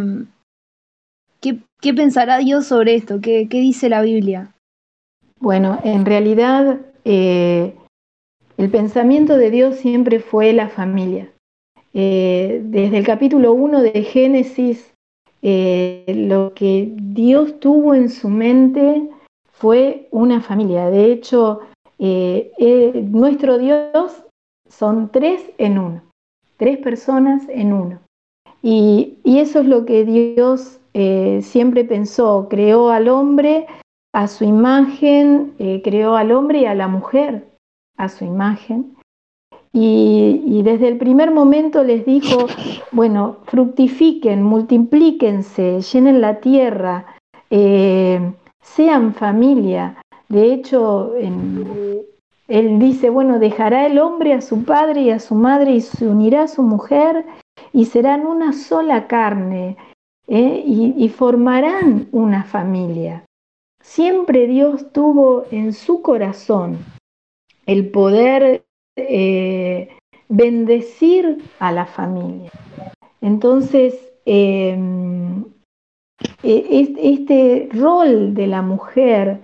qué, 1.40 1.94
pensará 1.94 2.38
Dios 2.38 2.66
sobre 2.66 2.94
esto? 2.94 3.20
¿Qué, 3.20 3.46
dice 3.50 3.88
la 3.88 4.02
Biblia? 4.02 4.54
Bueno, 5.38 5.78
en 5.84 6.04
realidad 6.04 6.80
eh, 7.04 7.74
el 8.56 8.70
pensamiento 8.70 9.36
de 9.36 9.50
Dios 9.50 9.76
siempre 9.76 10.20
fue 10.20 10.52
la 10.52 10.68
familia. 10.68 11.30
Eh, 11.92 12.60
desde 12.64 12.98
el 12.98 13.06
capítulo 13.06 13.52
1 13.52 13.82
de 13.82 14.02
Génesis, 14.02 14.92
eh, 15.42 16.04
lo 16.08 16.54
que 16.54 16.92
Dios 16.94 17.58
tuvo 17.60 17.94
en 17.94 18.08
su 18.10 18.28
mente 18.28 19.08
fue 19.50 20.08
una 20.10 20.40
familia. 20.40 20.90
De 20.90 21.12
hecho, 21.12 21.60
nuestro 21.98 23.58
Dios 23.58 24.24
son 24.68 25.10
tres 25.10 25.42
en 25.58 25.78
uno 25.78 26.09
tres 26.60 26.76
personas 26.76 27.42
en 27.48 27.72
uno. 27.72 28.00
Y, 28.62 29.16
eso 29.24 29.60
es 29.60 29.66
lo 29.66 29.86
que 29.86 30.04
Dios 30.04 30.78
eh, 30.92 31.40
siempre 31.42 31.84
pensó, 31.84 32.48
creó 32.50 32.90
al 32.90 33.08
hombre 33.08 33.66
a 34.12 34.28
su 34.28 34.44
imagen, 34.44 35.54
eh, 35.58 35.80
creó 35.82 36.16
al 36.16 36.30
hombre 36.32 36.60
y 36.60 36.64
a 36.66 36.74
la 36.74 36.86
mujer 36.86 37.48
a 37.96 38.10
su 38.10 38.26
imagen. 38.26 38.94
Y, 39.72 40.60
desde 40.62 40.88
el 40.88 40.98
primer 40.98 41.30
momento 41.30 41.82
les 41.82 42.04
dijo, 42.04 42.46
bueno, 42.92 43.38
fructifiquen, 43.46 44.42
multiplíquense, 44.42 45.80
llenen 45.80 46.20
la 46.20 46.40
tierra, 46.40 47.06
eh, 47.48 48.20
sean 48.60 49.14
familia. 49.14 49.96
De 50.28 50.52
hecho, 50.52 51.16
en, 51.16 52.04
él 52.50 52.80
dice, 52.80 53.10
bueno, 53.10 53.38
dejará 53.38 53.86
el 53.86 54.00
hombre 54.00 54.32
a 54.34 54.40
su 54.40 54.64
padre 54.64 55.02
y 55.02 55.10
a 55.10 55.20
su 55.20 55.36
madre 55.36 55.70
y 55.70 55.80
se 55.80 56.08
unirá 56.08 56.42
a 56.42 56.48
su 56.48 56.64
mujer 56.64 57.24
y 57.72 57.84
serán 57.84 58.26
una 58.26 58.52
sola 58.52 59.06
carne 59.06 59.76
¿eh? 60.26 60.64
y, 60.66 61.08
formarán 61.10 62.08
una 62.10 62.42
familia. 62.42 63.24
Siempre 63.80 64.48
Dios 64.48 64.92
tuvo 64.92 65.44
en 65.52 65.72
su 65.72 66.02
corazón 66.02 66.78
el 67.66 67.88
poder 67.88 68.64
eh, 68.96 69.96
bendecir 70.28 71.38
a 71.60 71.70
la 71.70 71.86
familia. 71.86 72.50
Entonces, 73.20 73.94
em, 74.24 75.44
e, 76.42 76.96
este 77.00 77.68
rol 77.72 78.34
de 78.34 78.48
la 78.48 78.62
mujer 78.62 79.40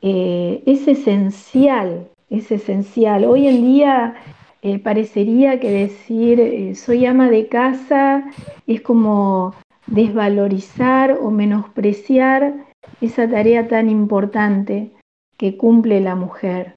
eh, 0.00 0.60
es 0.66 0.88
esencial 0.88 2.08
es 2.32 2.50
esencial. 2.50 3.24
Hoy 3.26 3.46
en 3.46 3.62
día 3.62 4.14
eh, 4.62 4.78
parecería 4.78 5.60
que 5.60 5.70
decir 5.70 6.40
eh, 6.40 6.74
soy 6.74 7.04
ama 7.04 7.28
de 7.28 7.46
casa 7.46 8.24
es 8.66 8.80
como 8.80 9.54
desvalorizar 9.86 11.18
o 11.20 11.30
menospreciar 11.30 12.54
esa 13.00 13.28
tarea 13.28 13.68
tan 13.68 13.90
importante 13.90 14.90
que 15.36 15.56
cumple 15.56 16.00
la 16.00 16.16
mujer. 16.16 16.74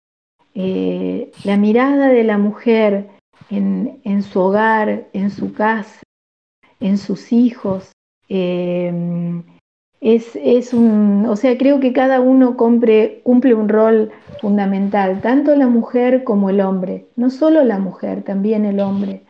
Eh, 0.55 1.31
la 1.43 1.57
mirada 1.57 2.09
de 2.09 2.23
la 2.23 2.37
mujer 2.37 3.09
en, 3.49 3.99
en, 4.03 4.23
su 4.23 4.41
hogar, 4.41 5.07
en 5.13 5.29
su 5.31 5.53
casa, 5.53 6.01
en 6.79 6.97
sus 6.97 7.31
hijos, 7.31 7.91
es, 10.13 10.71
un, 10.73 11.25
o 11.27 11.35
sea, 11.35 11.57
creo 11.57 11.79
que 11.79 11.91
cada 11.91 12.21
uno 12.21 12.55
cumple, 12.55 13.21
un 13.25 13.69
rol 13.69 14.11
fundamental, 14.39 15.19
tanto 15.21 15.55
la 15.55 15.67
mujer 15.67 16.23
como 16.23 16.51
el 16.51 16.61
hombre, 16.61 17.07
no 17.15 17.31
solo 17.31 17.63
la 17.63 17.79
mujer, 17.79 18.21
también 18.21 18.65
el 18.65 18.79
hombre. 18.79 19.23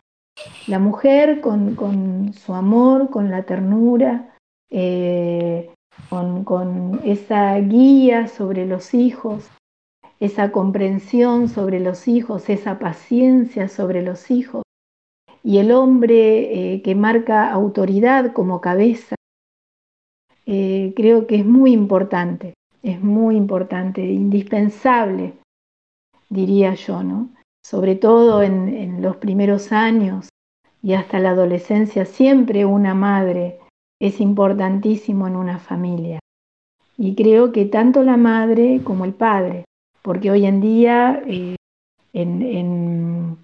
La 0.66 0.78
mujer 0.78 1.40
con, 1.40 2.34
su 2.34 2.52
amor, 2.52 3.08
con 3.08 3.30
la 3.30 3.44
ternura, 3.44 4.34
eh, 4.68 5.70
con, 6.10 6.44
con 6.44 7.00
esa 7.04 7.58
guía 7.58 8.28
sobre 8.28 8.66
los 8.66 8.92
hijos, 8.92 9.48
esa 10.20 10.52
comprensión 10.52 11.48
sobre 11.48 11.80
los 11.80 12.06
hijos, 12.06 12.50
esa 12.50 12.78
paciencia 12.78 13.68
sobre 13.68 14.02
los 14.02 14.30
hijos. 14.30 14.62
Y 15.42 15.56
el 15.56 15.72
hombre 15.72 16.74
eh, 16.74 16.82
que 16.82 16.94
marca 16.94 17.50
autoridad 17.50 18.34
como 18.34 18.60
cabeza 18.60 19.15
eh, 20.46 20.92
creo 20.94 21.26
que 21.26 21.36
es 21.36 21.44
muy 21.44 21.72
importante, 21.72 22.54
es 22.82 23.02
muy 23.02 23.36
importante, 23.36 24.04
indispensable, 24.04 25.34
diría 26.28 26.74
yo, 26.74 27.02
¿no? 27.02 27.30
Sobre 27.64 27.96
todo 27.96 28.42
en, 28.42 29.02
los 29.02 29.16
primeros 29.16 29.72
años 29.72 30.28
y 30.82 30.94
hasta 30.94 31.18
la 31.18 31.30
adolescencia, 31.30 32.04
siempre 32.04 32.64
una 32.64 32.94
madre 32.94 33.58
es 34.00 34.20
importantísimo 34.20 35.26
en 35.26 35.34
una 35.34 35.58
familia. 35.58 36.20
Y 36.96 37.16
creo 37.16 37.50
que 37.50 37.64
tanto 37.64 38.04
la 38.04 38.16
madre 38.16 38.80
como 38.84 39.04
el 39.04 39.14
padre, 39.14 39.64
porque 40.02 40.30
hoy 40.30 40.46
en 40.46 40.60
día 40.60 41.22
eh, 41.26 41.56
en, 42.12 43.36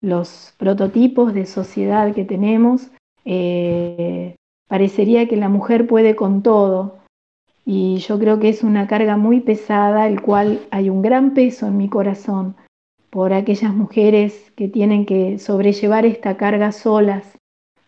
los 0.00 0.54
prototipos 0.56 1.34
de 1.34 1.44
sociedad 1.44 2.14
que 2.14 2.24
tenemos, 2.24 2.90
eh, 3.24 4.36
parecería 4.70 5.26
que 5.26 5.36
la 5.36 5.48
mujer 5.48 5.88
puede 5.88 6.14
con 6.14 6.42
todo. 6.42 7.00
Y 7.66 7.96
yo 7.98 8.20
creo 8.20 8.38
que 8.38 8.48
es 8.48 8.62
una 8.62 8.86
carga 8.86 9.16
muy 9.16 9.40
pesada, 9.40 10.06
el 10.06 10.22
cual 10.22 10.60
hay 10.70 10.88
un 10.88 11.02
gran 11.02 11.34
peso 11.34 11.66
en 11.66 11.76
mi 11.76 11.88
corazón 11.88 12.54
por 13.10 13.32
aquellas 13.32 13.74
mujeres 13.74 14.52
que 14.54 14.68
tienen 14.68 15.06
que 15.06 15.40
sobrellevar 15.40 16.06
esta 16.06 16.36
carga 16.36 16.70
solas 16.70 17.36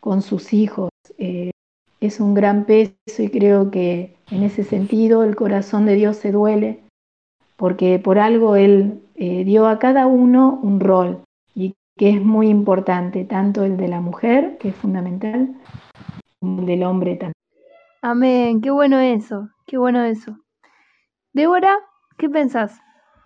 con 0.01 0.23
sus 0.23 0.53
hijos. 0.53 0.91
Eh, 1.19 1.53
es 2.01 2.19
un 2.19 2.35
gran 2.35 2.65
peso 2.65 2.93
y 3.19 3.29
creo 3.29 3.71
que 3.71 4.17
en 4.33 4.43
ese 4.43 4.65
sentido 4.65 5.23
el 5.23 5.37
corazón 5.37 5.87
de 5.87 5.95
Dios 5.95 6.17
se 6.17 6.33
duele 6.33 6.81
porque 7.57 8.01
por 8.01 8.19
algo 8.19 8.57
Él 8.57 9.03
eh, 9.15 9.45
dio 9.45 9.69
a 9.69 9.79
cada 9.79 10.09
uno 10.09 10.59
un 10.65 10.81
rol 10.81 11.23
y 11.55 11.75
que 11.97 12.11
es 12.11 12.21
muy 12.21 12.49
importante, 12.49 13.25
tanto 13.25 13.63
el 13.63 13.77
de 13.77 13.87
la 13.87 14.01
mujer, 14.01 14.59
que 14.59 14.71
es 14.71 14.75
fundamental, 14.75 15.55
del 16.43 16.83
hombre 16.83 17.17
también. 17.17 17.33
Amén, 18.03 18.61
qué 18.61 18.71
bueno 18.71 18.99
eso, 18.99 19.49
qué 19.67 19.79
bueno 19.79 20.05
eso. 20.05 20.37
Débora, 21.33 21.79
¿qué 22.19 22.29
pensás? 22.29 22.79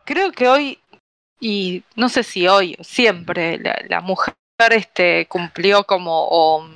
Creo 0.04 0.30
que 0.32 0.48
hoy, 0.48 0.78
y 1.40 1.82
no 1.96 2.08
sé 2.08 2.22
si 2.22 2.46
hoy, 2.46 2.76
siempre, 2.80 3.58
la, 3.88 4.00
mujer 4.00 4.34
este, 4.70 5.26
cumplió 5.26 5.84
como 5.84 6.68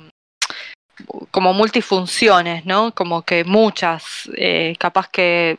como 1.31 1.53
multifunciones, 1.53 2.65
¿no? 2.65 2.93
Como 2.93 3.23
que 3.23 3.43
muchas, 3.43 4.29
eh, 4.35 4.75
capaz 4.79 5.09
que 5.09 5.57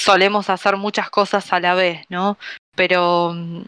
solemos 0.00 0.50
hacer 0.50 0.76
muchas 0.76 1.10
cosas 1.10 1.52
a 1.52 1.60
la 1.60 1.74
vez, 1.74 2.04
¿no? 2.08 2.36
Pero 2.76 3.32
mm, 3.34 3.62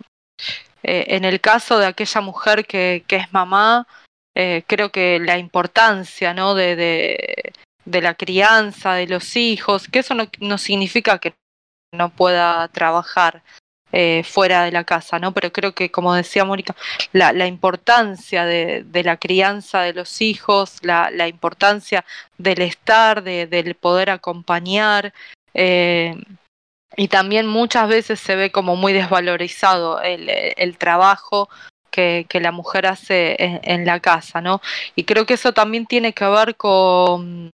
eh, 0.82 1.04
en 1.08 1.24
el 1.24 1.40
caso 1.40 1.78
de 1.78 1.86
aquella 1.86 2.20
mujer 2.20 2.66
que, 2.66 3.04
que 3.06 3.16
es 3.16 3.32
mamá, 3.32 3.86
eh, 4.38 4.64
creo 4.66 4.92
que 4.92 5.18
la 5.18 5.38
importancia, 5.38 6.34
¿no? 6.34 6.54
De, 6.54 6.76
de, 7.86 8.00
la 8.02 8.14
crianza 8.14 8.92
de 8.92 9.06
los 9.06 9.34
hijos, 9.34 9.88
que 9.88 10.00
eso 10.00 10.14
no, 10.14 10.28
no 10.40 10.58
significa 10.58 11.18
que 11.18 11.34
no 11.94 12.10
pueda 12.10 12.68
trabajar, 12.68 13.42
eh, 13.92 14.24
fuera 14.24 14.64
de 14.64 14.72
la 14.72 14.84
casa, 14.84 15.18
¿no? 15.18 15.32
Pero 15.32 15.52
creo 15.52 15.74
que, 15.74 15.90
como 15.90 16.12
decía 16.14 16.44
Mónica, 16.44 16.76
la, 17.12 17.32
la 17.32 17.46
importancia 17.46 18.44
de, 18.44 18.82
de, 18.84 19.04
la 19.04 19.16
crianza 19.16 19.80
de 19.80 19.94
los 19.94 20.20
hijos, 20.20 20.80
la, 20.82 21.10
la 21.10 21.28
importancia 21.28 22.04
del 22.36 22.60
estar, 22.60 23.22
de, 23.22 23.46
del 23.46 23.74
poder 23.74 24.10
acompañar, 24.10 25.14
eh, 25.54 26.14
y 26.96 27.08
también 27.08 27.46
muchas 27.46 27.88
veces 27.88 28.20
se 28.20 28.36
ve 28.36 28.52
como 28.52 28.76
muy 28.76 28.92
desvalorizado 28.92 30.02
el, 30.02 30.28
el 30.28 30.76
trabajo 30.76 31.48
que, 31.96 32.40
la 32.40 32.52
mujer 32.52 32.86
hace 32.86 33.36
en, 33.38 33.86
la 33.86 34.00
casa, 34.00 34.40
¿no? 34.40 34.60
Y 34.94 35.04
creo 35.04 35.26
que 35.26 35.34
eso 35.34 35.52
también 35.52 35.86
tiene 35.86 36.12
que 36.12 36.26
ver 36.26 36.56
con, 36.56 37.50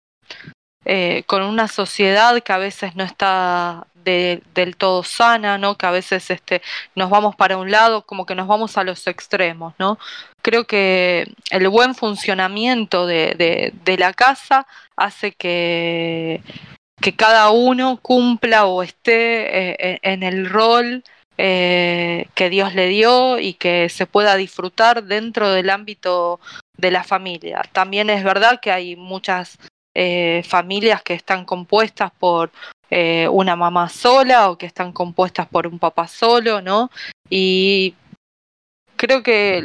eh, 0.85 1.23
con 1.25 1.41
una 1.43 1.67
sociedad 1.67 2.41
que 2.43 2.53
a 2.53 2.57
veces 2.57 2.95
no 2.95 3.03
está 3.03 3.87
del 4.03 4.77
todo 4.77 5.03
sana, 5.03 5.57
¿no? 5.57 5.77
Que 5.77 5.85
a 5.85 5.91
veces 5.91 6.29
este, 6.29 6.61
nos 6.95 7.09
vamos 7.09 7.35
para 7.35 7.57
un 7.57 7.71
lado, 7.71 8.03
como 8.03 8.25
que 8.25 8.35
nos 8.35 8.47
vamos 8.47 8.77
a 8.77 8.85
los 8.85 9.05
extremos, 9.07 9.73
¿no? 9.79 9.99
Creo 10.41 10.65
que 10.65 11.27
el 11.51 11.67
buen 11.67 11.93
funcionamiento 11.93 13.05
de, 13.05 13.35
de, 13.37 13.73
de 13.83 13.97
la 13.97 14.13
casa 14.13 14.65
hace 14.95 15.33
que, 15.33 16.41
que 17.01 17.15
cada 17.17 17.49
uno 17.49 17.99
cumpla 18.01 18.65
o 18.65 18.81
esté 18.81 19.91
eh, 19.91 19.99
en 20.03 20.23
el 20.23 20.49
rol 20.49 21.03
eh, 21.37 22.27
que 22.33 22.49
Dios 22.49 22.73
le 22.73 22.87
dio 22.87 23.37
y 23.37 23.53
que 23.53 23.89
se 23.89 24.07
pueda 24.07 24.35
disfrutar 24.35 25.03
dentro 25.03 25.51
del 25.51 25.69
ámbito 25.69 26.39
de 26.77 26.91
la 26.91 27.03
familia. 27.03 27.61
También 27.71 28.09
es 28.09 28.23
verdad 28.23 28.59
que 28.59 28.71
hay 28.71 28.95
muchas 28.95 29.59
eh, 29.93 30.43
familias 30.47 31.03
que 31.03 31.13
están 31.13 31.45
compuestas 31.45 32.11
por 32.11 32.51
eh, 32.89 33.27
una 33.27 33.55
mamá 33.55 33.89
sola 33.89 34.49
o 34.49 34.57
que 34.57 34.65
están 34.65 34.91
compuestas 34.91 35.47
por 35.47 35.67
un 35.67 35.77
papá 35.77 36.07
solo, 36.07 36.61
¿no? 36.61 36.89
Y 37.29 37.93
creo 38.95 39.21
que 39.21 39.61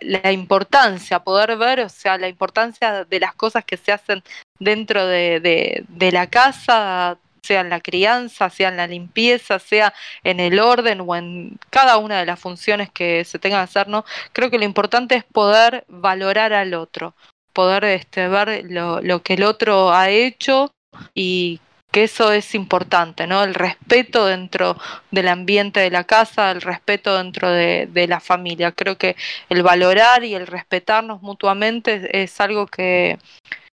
la, 0.00 0.32
importancia, 0.32 1.20
poder 1.20 1.56
ver, 1.56 1.80
o 1.80 1.88
sea, 1.88 2.18
la 2.18 2.28
importancia 2.28 3.04
de 3.04 3.20
las 3.20 3.34
cosas 3.34 3.64
que 3.64 3.76
se 3.76 3.92
hacen 3.92 4.22
dentro 4.58 5.06
de, 5.06 5.38
de, 5.40 5.84
de 5.88 6.12
la 6.12 6.28
casa, 6.28 7.18
sea 7.44 7.60
en 7.60 7.70
la 7.70 7.80
crianza, 7.80 8.50
sea 8.50 8.68
en 8.68 8.76
la 8.76 8.86
limpieza, 8.86 9.58
sea 9.58 9.94
en 10.24 10.40
el 10.40 10.58
orden 10.58 11.02
o 11.06 11.14
en 11.14 11.58
cada 11.70 11.98
una 11.98 12.18
de 12.18 12.26
las 12.26 12.40
funciones 12.40 12.90
que 12.90 13.24
se 13.24 13.38
tengan 13.38 13.60
que 13.60 13.70
hacer, 13.70 13.88
¿no? 13.88 14.04
Creo 14.32 14.50
que 14.50 14.58
lo 14.58 14.64
importante 14.64 15.14
es 15.16 15.24
poder 15.24 15.84
valorar 15.88 16.52
al 16.52 16.74
otro, 16.74 17.14
poder 17.52 17.84
este, 17.84 18.28
ver 18.28 18.64
lo, 18.70 19.00
lo 19.00 19.22
que 19.22 19.34
el 19.34 19.44
otro 19.44 19.92
ha 19.92 20.10
hecho 20.10 20.70
y 21.14 21.60
que 21.94 22.04
eso 22.04 22.32
es 22.32 22.56
importante, 22.56 23.28
¿no? 23.28 23.44
El 23.44 23.54
respeto 23.54 24.26
dentro 24.26 24.76
del 25.12 25.28
ambiente 25.28 25.78
de 25.78 25.90
la 25.90 26.02
casa, 26.02 26.50
el 26.50 26.60
respeto 26.60 27.16
dentro 27.16 27.48
de, 27.48 27.88
de 27.88 28.08
la 28.08 28.18
familia. 28.18 28.72
Creo 28.72 28.98
que 28.98 29.14
el 29.48 29.62
valorar 29.62 30.24
y 30.24 30.34
el 30.34 30.48
respetarnos 30.48 31.22
mutuamente 31.22 31.94
es, 31.94 32.32
es 32.32 32.40
algo 32.40 32.66
que 32.66 33.18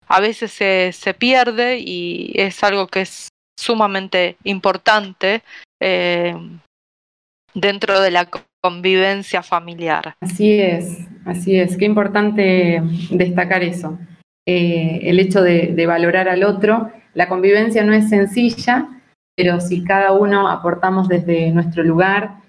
a 0.08 0.20
veces 0.20 0.50
se, 0.52 0.92
se, 0.92 1.12
pierde 1.12 1.78
y 1.78 2.32
es 2.36 2.62
algo 2.64 2.86
que 2.86 3.02
es 3.02 3.28
sumamente 3.56 4.36
importante 4.44 5.42
eh, 5.80 6.34
dentro 7.54 8.00
de 8.00 8.10
la 8.10 8.28
convivencia 8.62 9.42
familiar. 9.42 10.14
Así 10.20 10.60
es, 10.60 10.98
así 11.24 11.58
es. 11.58 11.76
Qué 11.76 11.84
importante 11.84 12.82
destacar 13.10 13.62
eso. 13.62 13.98
Eh, 14.46 15.00
el 15.04 15.18
hecho 15.18 15.42
de, 15.42 15.86
valorar 15.86 16.28
al 16.28 16.44
otro 16.44 16.92
la 17.14 17.28
convivencia 17.28 17.82
no 17.82 17.92
es 17.92 18.08
sencilla, 18.08 18.88
pero 19.34 19.60
si 19.60 19.82
cada 19.82 20.12
uno 20.12 20.48
aportamos 20.48 21.08
desde 21.08 21.50
nuestro 21.50 21.82
lugar 21.82 22.42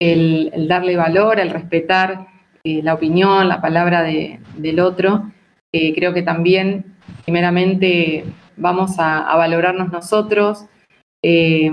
el, 0.00 0.52
darle 0.68 0.96
valor, 0.96 1.40
el 1.40 1.50
respetar 1.50 2.28
eh, 2.64 2.82
la 2.82 2.94
opinión, 2.94 3.48
la 3.48 3.60
palabra 3.60 4.02
de, 4.02 4.40
del 4.56 4.80
otro, 4.80 5.32
creo 5.72 6.12
que 6.12 6.22
también, 6.22 6.94
primeramente, 7.24 8.24
vamos 8.56 8.96
a, 8.98 9.34
valorarnos 9.36 9.90
nosotros, 9.90 10.66
eh, 11.22 11.70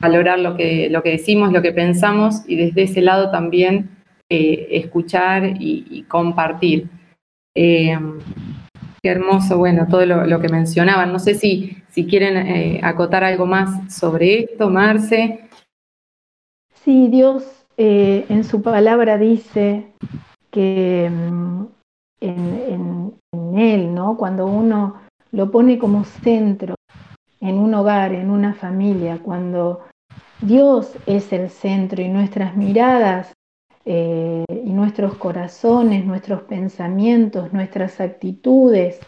valorar 0.00 0.38
lo 0.38 0.56
que, 0.56 0.88
lo 0.90 1.02
que 1.02 1.10
decimos, 1.10 1.52
lo 1.52 1.62
que 1.62 1.72
pensamos 1.72 2.42
y 2.46 2.56
desde 2.56 2.82
ese 2.82 3.00
lado 3.00 3.30
también 3.30 3.90
eh, 4.28 4.68
escuchar 4.70 5.56
y, 5.58 6.04
compartir. 6.08 6.88
Eh, 7.56 7.98
Qué 9.02 9.08
hermoso, 9.08 9.56
bueno, 9.56 9.86
todo 9.88 10.04
lo, 10.04 10.26
lo, 10.26 10.40
que 10.40 10.50
mencionaban. 10.50 11.10
No 11.10 11.18
sé 11.18 11.34
si, 11.34 11.78
si 11.88 12.06
quieren 12.06 12.84
acotar 12.84 13.24
algo 13.24 13.46
más 13.46 13.94
sobre 13.94 14.40
esto, 14.40 14.68
Marce. 14.68 15.48
Sí, 16.84 17.08
Dios 17.08 17.64
en 17.78 18.44
su 18.44 18.60
palabra 18.60 19.16
dice 19.16 19.86
que 20.50 21.10
mm, 21.10 21.64
en, 22.20 23.14
en, 23.32 23.58
Él, 23.58 23.94
¿no? 23.94 24.16
Cuando 24.16 24.46
uno 24.46 24.99
lo 25.32 25.50
pone 25.50 25.78
como 25.78 26.04
centro 26.04 26.74
en 27.40 27.58
un 27.58 27.74
hogar, 27.74 28.12
en 28.12 28.30
una 28.30 28.54
familia, 28.54 29.20
cuando 29.22 29.80
Dios 30.42 30.94
es 31.06 31.32
el 31.32 31.50
centro 31.50 32.02
y 32.02 32.08
nuestras 32.08 32.56
miradas 32.56 33.32
eh, 33.84 34.44
y 34.48 34.70
nuestros 34.70 35.16
corazones, 35.16 36.04
nuestros 36.04 36.42
pensamientos, 36.42 37.52
nuestras 37.52 38.00
actitudes 38.00 39.00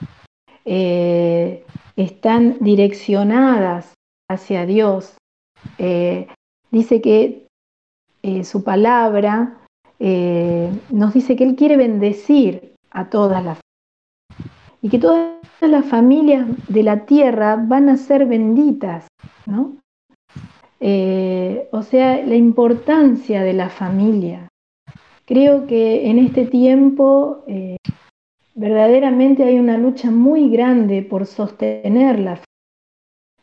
eh, 0.65 1.65
están 1.97 2.57
direccionadas 2.61 3.95
hacia 4.31 4.65
Dios. 4.67 5.17
Eh, 5.79 6.27
dice 6.71 7.01
que 7.01 7.47
su 8.45 8.63
palabra 8.63 9.59
nos 9.99 11.13
dice 11.13 11.35
que 11.35 11.45
Él 11.45 11.57
quiere 11.57 11.77
bendecir 11.77 12.75
a 12.91 13.11
todas 13.11 13.45
las 13.45 13.59
y 14.81 14.89
que 14.89 14.99
todas 14.99 15.42
las 15.69 15.85
familias 15.87 16.47
de 16.69 16.83
la 16.83 17.07
tierra 17.07 17.57
van 17.57 17.89
a 17.89 17.97
ser 17.97 18.27
benditas, 18.27 19.07
¿no? 19.47 19.77
Eh, 20.81 21.69
o 21.71 21.83
sea, 21.83 22.25
la 22.25 22.35
importancia 22.35 23.43
de 23.43 23.53
la 23.53 23.69
familia, 23.69 24.49
Creo 25.25 25.67
que 25.67 26.11
en 26.11 26.19
este 26.19 26.47
tiempo 26.47 27.45
eh, 27.47 27.77
verdaderamente 28.55 29.45
hay 29.45 29.59
una 29.59 29.79
lucha 29.79 30.11
muy 30.11 30.51
grande 30.51 31.03
por 31.03 31.27
sostenerla. 31.27 32.41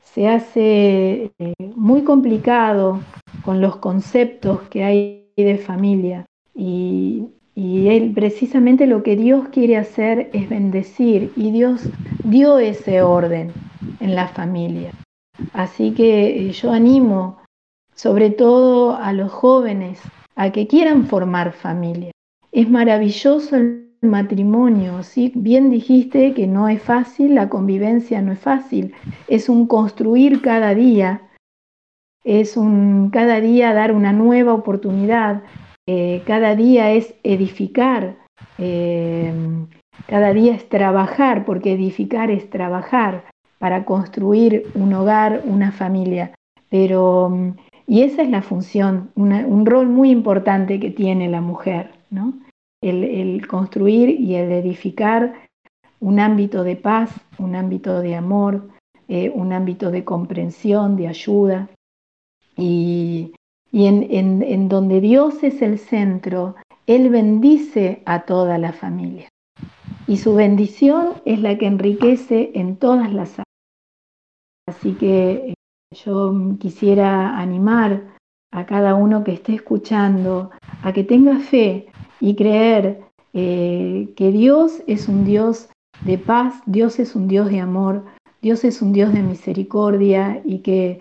Se 0.03 0.27
hace 0.27 1.31
eh, 1.39 1.53
muy 1.75 2.03
complicado 2.03 2.99
con 3.45 3.61
los 3.61 3.77
conceptos 3.77 4.61
que 4.69 4.83
hay 4.83 5.31
de 5.37 5.57
familia 5.57 6.25
y, 6.53 7.27
Y 7.59 7.89
él, 7.89 8.13
precisamente 8.15 8.87
lo 8.87 9.03
que 9.03 9.17
Dios 9.17 9.49
quiere 9.49 9.75
hacer 9.75 10.29
es 10.31 10.47
bendecir 10.47 11.33
y 11.35 11.51
Dios 11.51 11.89
dio 12.23 12.57
ese 12.57 13.01
orden 13.01 13.51
en 13.99 14.15
la 14.15 14.29
familia. 14.29 14.93
Así 15.51 15.91
que 15.91 16.47
eh, 16.47 16.51
yo 16.53 16.71
animo 16.71 17.39
sobre 17.93 18.29
todo 18.29 18.95
a 18.95 19.11
los 19.11 19.29
jóvenes 19.29 19.99
a 20.37 20.53
que 20.53 20.67
quieran 20.67 21.07
formar 21.07 21.51
familia. 21.51 22.11
Es 22.53 22.69
maravilloso 22.69 23.57
el 23.57 23.91
matrimonio, 24.03 25.03
¿sí? 25.03 25.33
Bien 25.35 25.69
dijiste 25.69 26.33
que 26.33 26.47
no 26.47 26.69
es 26.69 26.81
fácil, 26.81 27.35
la 27.35 27.49
convivencia 27.49 28.21
no 28.21 28.31
es 28.31 28.39
fácil, 28.39 28.93
es 29.27 29.49
un 29.49 29.67
construir 29.67 30.41
cada 30.41 30.73
día, 30.75 31.23
es 32.23 32.55
un 32.55 33.09
cada 33.09 33.41
día 33.41 33.73
dar 33.73 33.91
una 33.91 34.13
nueva 34.13 34.53
oportunidad, 34.53 35.43
eh, 35.91 36.21
cada 36.23 36.55
día 36.55 36.91
es 36.91 37.15
edificar, 37.23 38.15
eh, 38.59 39.33
cada 40.05 40.33
día 40.33 40.53
es 40.53 40.69
trabajar, 40.69 41.45
porque 41.45 41.73
edificar 41.73 42.29
es 42.29 42.47
trabajar 42.51 43.23
para 43.57 43.85
construir 43.85 44.67
un 44.75 44.93
hogar, 44.93 45.41
una 45.45 45.71
familia. 45.71 46.35
Pero, 46.69 47.55
y 47.87 48.03
esa 48.03 48.21
es 48.21 48.29
la 48.29 48.43
función, 48.43 49.09
un 49.15 49.65
rol 49.65 49.87
muy 49.87 50.11
importante 50.11 50.79
que 50.79 50.91
tiene 50.91 51.27
la 51.27 51.41
mujer, 51.41 51.89
¿no? 52.11 52.33
El, 52.83 53.47
construir 53.47 54.09
y 54.11 54.35
el 54.35 54.51
edificar 54.51 55.33
un 55.99 56.19
ámbito 56.19 56.63
de 56.63 56.75
paz, 56.75 57.19
un 57.39 57.55
ámbito 57.55 57.99
de 58.01 58.15
amor, 58.15 58.69
eh, 59.07 59.31
un 59.33 59.53
ámbito 59.53 59.89
de 59.89 60.03
comprensión, 60.03 60.95
de 60.97 61.07
ayuda. 61.07 61.67
Y, 62.55 63.33
y 63.71 63.85
en, 63.85 64.69
donde 64.69 65.01
Dios 65.01 65.43
es 65.43 65.61
el 65.61 65.77
centro, 65.77 66.55
Él 66.87 67.09
bendice 67.09 68.01
a 68.05 68.21
toda 68.21 68.57
la 68.57 68.73
familia. 68.73 69.29
Y 70.07 70.17
su 70.17 70.33
bendición 70.33 71.13
es 71.25 71.39
la 71.39 71.57
que 71.57 71.67
enriquece 71.67 72.51
en 72.55 72.77
todas 72.77 73.13
las 73.13 73.31
áreas. 73.33 73.45
Así 74.67 74.93
que 74.93 75.31
eh, 75.31 75.53
yo 75.95 76.33
quisiera 76.59 77.37
animar 77.37 78.15
a 78.51 78.65
cada 78.65 78.95
uno 78.95 79.23
que 79.23 79.33
esté 79.33 79.53
escuchando 79.53 80.49
a 80.81 80.93
que 80.93 81.03
tenga 81.03 81.39
fe 81.39 81.87
y 82.19 82.35
creer 82.35 83.01
eh, 83.33 84.11
que 84.15 84.31
Dios 84.31 84.81
es 84.87 85.07
un 85.07 85.25
Dios 85.25 85.69
de 86.01 86.17
paz, 86.17 86.61
Dios 86.65 86.99
es 86.99 87.15
un 87.15 87.27
Dios 87.27 87.49
de 87.49 87.59
amor, 87.59 88.05
Dios 88.41 88.63
es 88.63 88.81
un 88.81 88.93
Dios 88.93 89.13
de 89.13 89.21
misericordia 89.21 90.41
y 90.45 90.59
que 90.59 90.99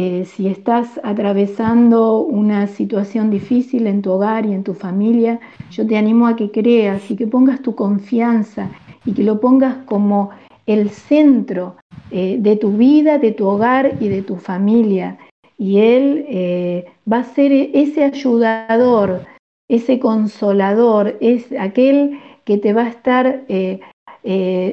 eh, 0.00 0.26
si 0.26 0.46
estás 0.46 1.00
atravesando 1.02 2.20
una 2.20 2.68
situación 2.68 3.30
difícil 3.30 3.88
en 3.88 4.00
tu 4.00 4.12
hogar 4.12 4.46
y 4.46 4.52
en 4.52 4.62
tu 4.62 4.72
familia, 4.72 5.40
yo 5.72 5.84
te 5.88 5.96
animo 5.96 6.28
a 6.28 6.36
que 6.36 6.52
creas 6.52 7.10
y 7.10 7.16
que 7.16 7.26
pongas 7.26 7.62
tu 7.62 7.74
confianza 7.74 8.70
y 9.04 9.12
que 9.12 9.24
lo 9.24 9.40
pongas 9.40 9.78
como 9.86 10.30
el 10.66 10.90
centro 10.90 11.78
eh, 12.12 12.36
de 12.38 12.54
tu 12.54 12.76
vida, 12.76 13.18
de 13.18 13.32
tu 13.32 13.48
hogar 13.48 13.96
y 13.98 14.06
de 14.06 14.22
tu 14.22 14.36
familia. 14.36 15.18
Y 15.58 15.78
Él 15.80 16.26
eh, 16.28 16.84
va 17.12 17.18
a 17.18 17.24
ser 17.24 17.50
ese 17.50 18.04
ayudador, 18.04 19.26
ese 19.68 19.98
consolador, 19.98 21.16
es 21.20 21.50
aquel 21.58 22.20
que 22.44 22.56
te 22.56 22.72
va 22.72 22.84
a 22.84 22.88
estar 22.90 23.46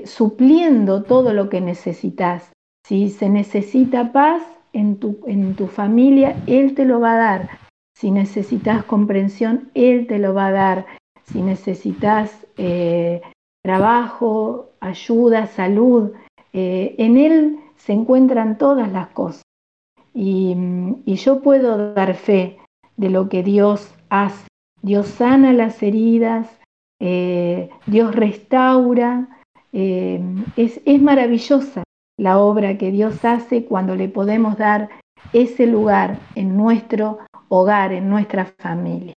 supliendo 0.05 1.01
todo 1.01 1.33
lo 1.33 1.49
que 1.49 1.61
necesitas. 1.61 2.51
Si 2.87 3.09
se 3.09 3.27
necesita 3.27 4.11
paz, 4.11 4.43
en 4.75 4.97
tu, 4.97 5.19
en 5.25 5.55
tu 5.55 5.67
familia, 5.67 6.35
Él 6.47 6.75
te 6.75 6.85
lo 6.85 6.99
va 6.99 7.13
a 7.13 7.17
dar. 7.17 7.49
Si 7.97 8.11
necesitas 8.11 8.83
comprensión, 8.83 9.71
Él 9.73 10.05
te 10.05 10.19
lo 10.19 10.33
va 10.33 10.47
a 10.47 10.51
dar. 10.51 10.85
Si 11.23 11.41
necesitas 11.41 12.45
eh, 12.57 13.21
trabajo, 13.63 14.71
ayuda, 14.81 15.47
salud, 15.47 16.11
eh, 16.51 16.93
en 16.97 17.17
Él 17.17 17.59
se 17.77 17.93
encuentran 17.93 18.57
todas 18.57 18.91
las 18.91 19.07
cosas. 19.07 19.43
Y, 20.13 20.55
yo 21.05 21.41
puedo 21.41 21.93
dar 21.93 22.13
fe 22.15 22.57
de 22.97 23.09
lo 23.09 23.29
que 23.29 23.43
Dios 23.43 23.93
hace. 24.09 24.47
Dios 24.81 25.07
sana 25.07 25.53
las 25.53 25.81
heridas, 25.81 26.59
eh, 26.99 27.69
Dios 27.87 28.13
restaura. 28.13 29.29
es, 29.71 30.81
es 30.85 31.01
maravillosa 31.01 31.83
la 32.17 32.37
obra 32.39 32.77
que 32.77 32.91
Dios 32.91 33.23
hace 33.25 33.65
cuando 33.65 33.95
le 33.95 34.07
podemos 34.07 34.57
dar 34.57 34.89
ese 35.33 35.67
lugar 35.67 36.19
en 36.35 36.55
nuestro 36.55 37.19
hogar, 37.49 37.91
en 37.93 38.09
nuestra 38.09 38.45
familia. 38.45 39.13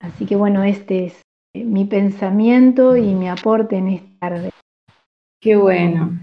Así 0.00 0.26
que 0.26 0.36
bueno, 0.36 0.64
este 0.64 1.06
es 1.06 1.22
eh, 1.54 1.64
mi 1.64 1.84
pensamiento 1.84 2.96
y 2.96 3.14
mi 3.14 3.28
aporte 3.28 3.76
en 3.76 3.88
esta 3.88 4.10
tarde. 4.20 4.50
Qué 5.40 5.56
bueno. 5.56 6.18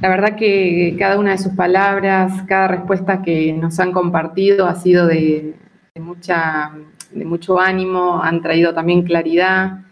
La 0.00 0.08
verdad 0.08 0.36
que 0.36 0.94
cada 0.98 1.18
una 1.18 1.32
de 1.32 1.38
sus 1.38 1.54
palabras, 1.54 2.42
cada 2.46 2.68
respuesta 2.68 3.22
que 3.22 3.52
nos 3.52 3.80
han 3.80 3.92
compartido 3.92 4.66
ha 4.66 4.76
sido 4.76 5.06
de, 5.06 5.56
mucha, 5.96 6.72
de 7.10 7.24
mucho 7.24 7.58
ánimo, 7.58 8.22
han 8.22 8.40
traído 8.40 8.72
también 8.72 9.02
claridad, 9.02 9.84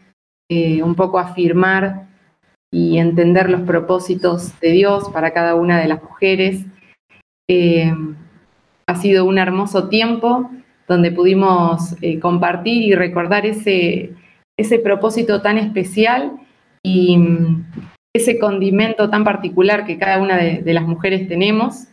eh, 0.49 0.83
un 0.83 0.95
poco 0.95 1.19
afirmar 1.19 2.07
y 2.77 2.99
entender 2.99 3.49
los 3.49 3.63
propósitos 3.63 4.61
de 4.61 4.73
Dios 4.73 5.09
para 5.11 5.33
cada 5.33 5.55
una 5.55 5.81
de 5.81 5.89
las 5.89 6.03
mujeres. 6.03 6.67
Eh, 7.49 7.91
ha 8.87 8.97
sido 8.97 9.25
un 9.25 9.39
hermoso 9.39 9.89
tiempo 9.89 10.51
donde 10.87 11.11
pudimos 11.11 11.97
eh, 12.03 12.21
compartir 12.21 12.83
y 12.83 12.95
recordar 12.95 13.47
ese, 13.47 14.13
ese 14.59 14.79
propósito 14.79 15.41
tan 15.41 15.57
especial 15.57 16.33
y 16.83 17.17
mm, 17.17 17.65
ese 18.15 18.39
condimento 18.39 19.09
tan 19.09 19.25
particular 19.25 19.87
que 19.87 19.97
cada 19.97 20.19
una 20.19 20.37
de, 20.37 20.61
de, 20.61 20.75
las 20.75 20.85
mujeres 20.85 21.27
tenemos. 21.29 21.85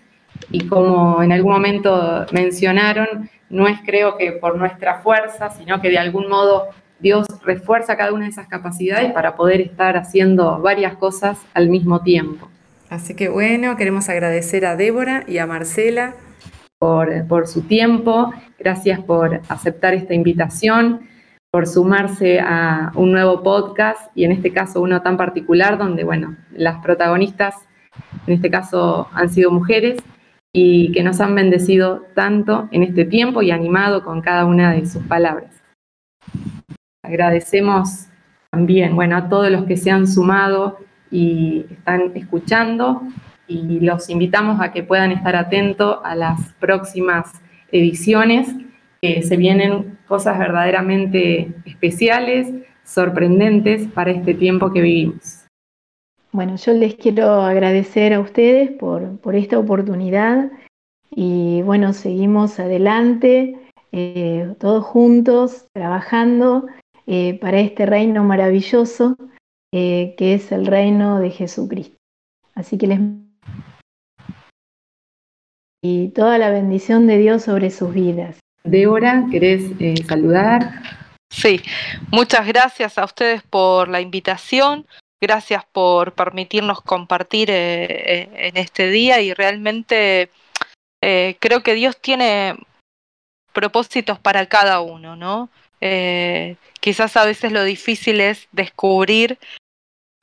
Y 0.51 0.67
como 0.67 1.23
en 1.23 1.31
algún 1.31 1.53
momento 1.53 2.25
mencionaron, 2.33 3.29
no 3.49 3.69
es 3.69 3.79
creo 3.85 4.17
que 4.17 4.33
por 4.33 4.57
nuestra 4.57 4.99
fuerza, 4.99 5.49
sino 5.49 5.79
que 5.79 5.89
de 5.89 5.97
algún 5.97 6.27
modo 6.27 6.67
Dios 7.03 7.27
refuerza 7.43 7.97
cada 7.97 8.13
una 8.13 8.23
de 8.23 8.31
esas 8.31 8.47
capacidades 8.47 9.11
para 9.11 9.35
poder 9.35 9.59
estar 9.59 9.97
haciendo 9.97 10.61
varias 10.61 10.95
cosas 10.95 11.37
al 11.53 11.67
mismo 11.67 12.01
tiempo. 12.01 12.49
Así 12.89 13.13
que 13.13 13.27
bueno, 13.27 13.75
queremos 13.75 14.07
agradecer 14.07 14.65
a 14.65 14.77
Débora 14.77 15.25
y 15.27 15.37
a 15.37 15.45
Marcela 15.45 16.15
por, 16.79 17.47
su 17.47 17.63
tiempo, 17.63 18.33
gracias 18.57 19.01
por 19.01 19.41
aceptar 19.49 19.93
esta 19.93 20.13
invitación, 20.13 21.01
por 21.51 21.67
sumarse 21.67 22.39
a 22.39 22.93
un 22.95 23.11
nuevo 23.11 23.43
podcast 23.43 24.09
y 24.15 24.23
en 24.23 24.31
este 24.31 24.53
caso 24.53 24.81
uno 24.81 25.01
tan 25.01 25.17
particular 25.17 25.77
donde, 25.77 26.05
bueno, 26.05 26.37
las 26.53 26.81
protagonistas 26.81 27.55
en 28.27 28.35
este 28.35 28.49
caso 28.49 29.09
han 29.13 29.29
sido 29.29 29.51
mujeres 29.51 29.97
y 30.53 30.93
que 30.93 31.03
nos 31.03 31.19
han 31.19 31.35
bendecido 31.35 32.05
tanto 32.15 32.69
en 32.71 32.83
este 32.83 33.03
tiempo 33.03 33.41
y 33.41 33.51
animado 33.51 34.05
con 34.05 34.21
cada 34.21 34.45
una 34.45 34.71
de 34.71 34.85
sus 34.85 35.03
palabras. 35.03 35.63
Agradecemos 37.03 38.07
también, 38.49 38.95
bueno, 38.95 39.17
a 39.17 39.29
todos 39.29 39.51
los 39.51 39.65
que 39.65 39.75
se 39.75 39.91
han 39.91 40.07
sumado 40.07 40.79
y 41.11 41.65
están 41.69 42.11
escuchando 42.15 43.01
y 43.47 43.81
los 43.81 44.09
invitamos 44.09 44.61
a 44.61 44.71
que 44.71 44.83
puedan 44.83 45.11
estar 45.11 45.35
atentos 45.35 45.97
a 46.03 46.15
las 46.15 46.53
próximas 46.59 47.31
ediciones, 47.71 48.55
que 49.01 49.21
se 49.21 49.35
vienen 49.35 49.97
cosas 50.07 50.39
verdaderamente 50.39 51.53
especiales, 51.65 52.53
sorprendentes 52.85 53.87
para 53.87 54.11
este 54.11 54.33
tiempo 54.33 54.71
que 54.71 54.81
vivimos. 54.81 55.45
Bueno, 56.31 56.55
yo 56.55 56.73
les 56.73 56.95
quiero 56.95 57.41
agradecer 57.41 58.13
a 58.13 58.21
ustedes 58.21 58.71
por, 58.71 59.17
por 59.19 59.35
esta 59.35 59.59
oportunidad 59.59 60.51
y 61.11 61.61
bueno, 61.63 61.93
seguimos 61.93 62.59
adelante, 62.59 63.57
eh, 63.91 64.55
todos 64.57 64.85
juntos, 64.85 65.67
trabajando 65.73 66.65
eh, 67.05 67.37
para 67.39 67.59
este 67.59 67.85
reino 67.85 68.23
maravilloso 68.23 69.17
eh, 69.73 70.15
que 70.17 70.35
es 70.35 70.51
el 70.51 70.65
reino 70.65 71.19
de 71.19 71.31
Jesucristo. 71.31 71.97
Así 72.55 72.77
que 72.77 72.87
les 72.87 72.99
y 75.85 76.09
toda 76.09 76.37
la 76.37 76.49
bendición 76.49 77.07
de 77.07 77.17
Dios 77.17 77.43
sobre 77.43 77.69
sus 77.69 77.93
vidas. 77.93 78.39
Débora, 78.63 79.25
¿querés 79.29 79.63
eh, 79.79 79.95
saludar? 80.07 80.81
Sí, 81.29 81.59
muchas 82.09 82.47
gracias 82.47 82.97
a 82.97 83.03
ustedes 83.03 83.43
por 83.43 83.89
la 83.89 83.99
invitación, 83.99 84.87
gracias 85.21 85.65
por 85.73 86.13
permitirnos 86.13 86.79
compartir 86.79 87.49
en 87.51 88.55
este 88.55 88.89
día 88.91 89.19
y 89.19 89.33
realmente 89.33 90.29
creo 91.01 91.63
que 91.63 91.73
Dios 91.73 91.99
tiene 91.99 92.55
propósitos 93.51 94.19
para 94.19 94.45
cada 94.47 94.79
uno, 94.79 95.17
¿no? 95.17 95.49
Eh, 95.85 96.55
quizás 96.79 97.17
a 97.17 97.25
veces 97.25 97.51
lo 97.51 97.65
difícil 97.65 98.21
es 98.21 98.47
descubrir 98.53 99.37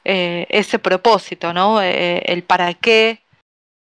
eh, 0.05 0.47
ese 0.49 0.79
propósito, 0.79 1.53
¿no? 1.53 1.83
Eh, 1.83 2.23
el 2.25 2.43
para 2.45 2.73
qué 2.73 3.21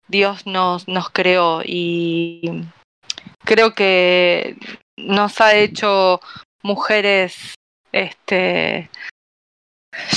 Dios 0.06 0.46
nos, 0.46 0.86
nos 0.86 1.08
creó 1.08 1.62
y 1.64 2.66
creo 3.46 3.74
que 3.74 4.58
nos 4.98 5.40
ha 5.40 5.54
hecho 5.54 6.20
mujeres 6.62 7.54
este, 7.90 8.90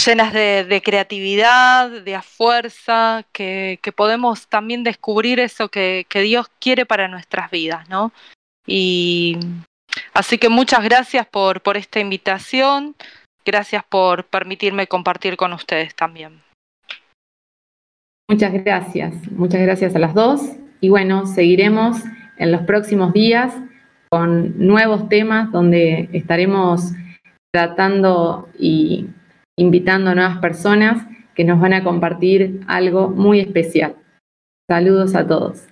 llenas 0.06 0.34
de, 0.34 0.82
creatividad, 0.84 1.90
de 1.90 2.22
fuerza, 2.22 3.24
que, 3.32 3.80
podemos 3.96 4.50
también 4.50 4.84
descubrir 4.84 5.40
eso 5.40 5.70
que, 5.70 6.06
que, 6.10 6.20
Dios 6.20 6.48
quiere 6.60 6.86
para 6.86 7.08
nuestras 7.08 7.50
vidas, 7.50 7.88
¿no? 7.88 8.12
Y 8.68 9.38
así 10.14 10.38
que 10.38 10.50
muchas 10.50 10.84
gracias 10.84 11.26
por, 11.26 11.62
por 11.62 11.78
esta 11.78 12.00
invitación, 12.00 12.96
gracias 13.46 13.84
por 13.84 14.26
permitirme 14.26 14.88
compartir 14.88 15.38
con 15.38 15.54
ustedes 15.54 15.96
también. 15.96 16.42
Muchas 18.30 18.54
gracias, 18.54 19.32
muchas 19.32 19.62
gracias 19.62 19.96
a 19.96 20.00
las 20.00 20.14
dos. 20.14 20.42
Y 20.82 20.90
bueno, 20.90 21.28
seguiremos 21.28 21.98
en 22.38 22.52
los 22.52 22.62
próximos 22.62 23.14
días 23.14 23.54
con 24.10 24.58
nuevos 24.58 25.10
temas 25.10 25.52
donde 25.52 26.10
estaremos 26.14 26.92
tratando 27.54 28.50
y 28.58 29.08
invitando 29.58 30.12
a 30.12 30.16
nuevas 30.16 30.40
personas 30.40 31.08
que 31.36 31.44
nos 31.44 31.60
van 31.60 31.74
a 31.74 31.84
compartir 31.84 32.62
algo 32.68 33.10
muy 33.10 33.40
especial. 33.40 33.96
Saludos 34.70 35.16
a 35.16 35.28
todos. 35.28 35.68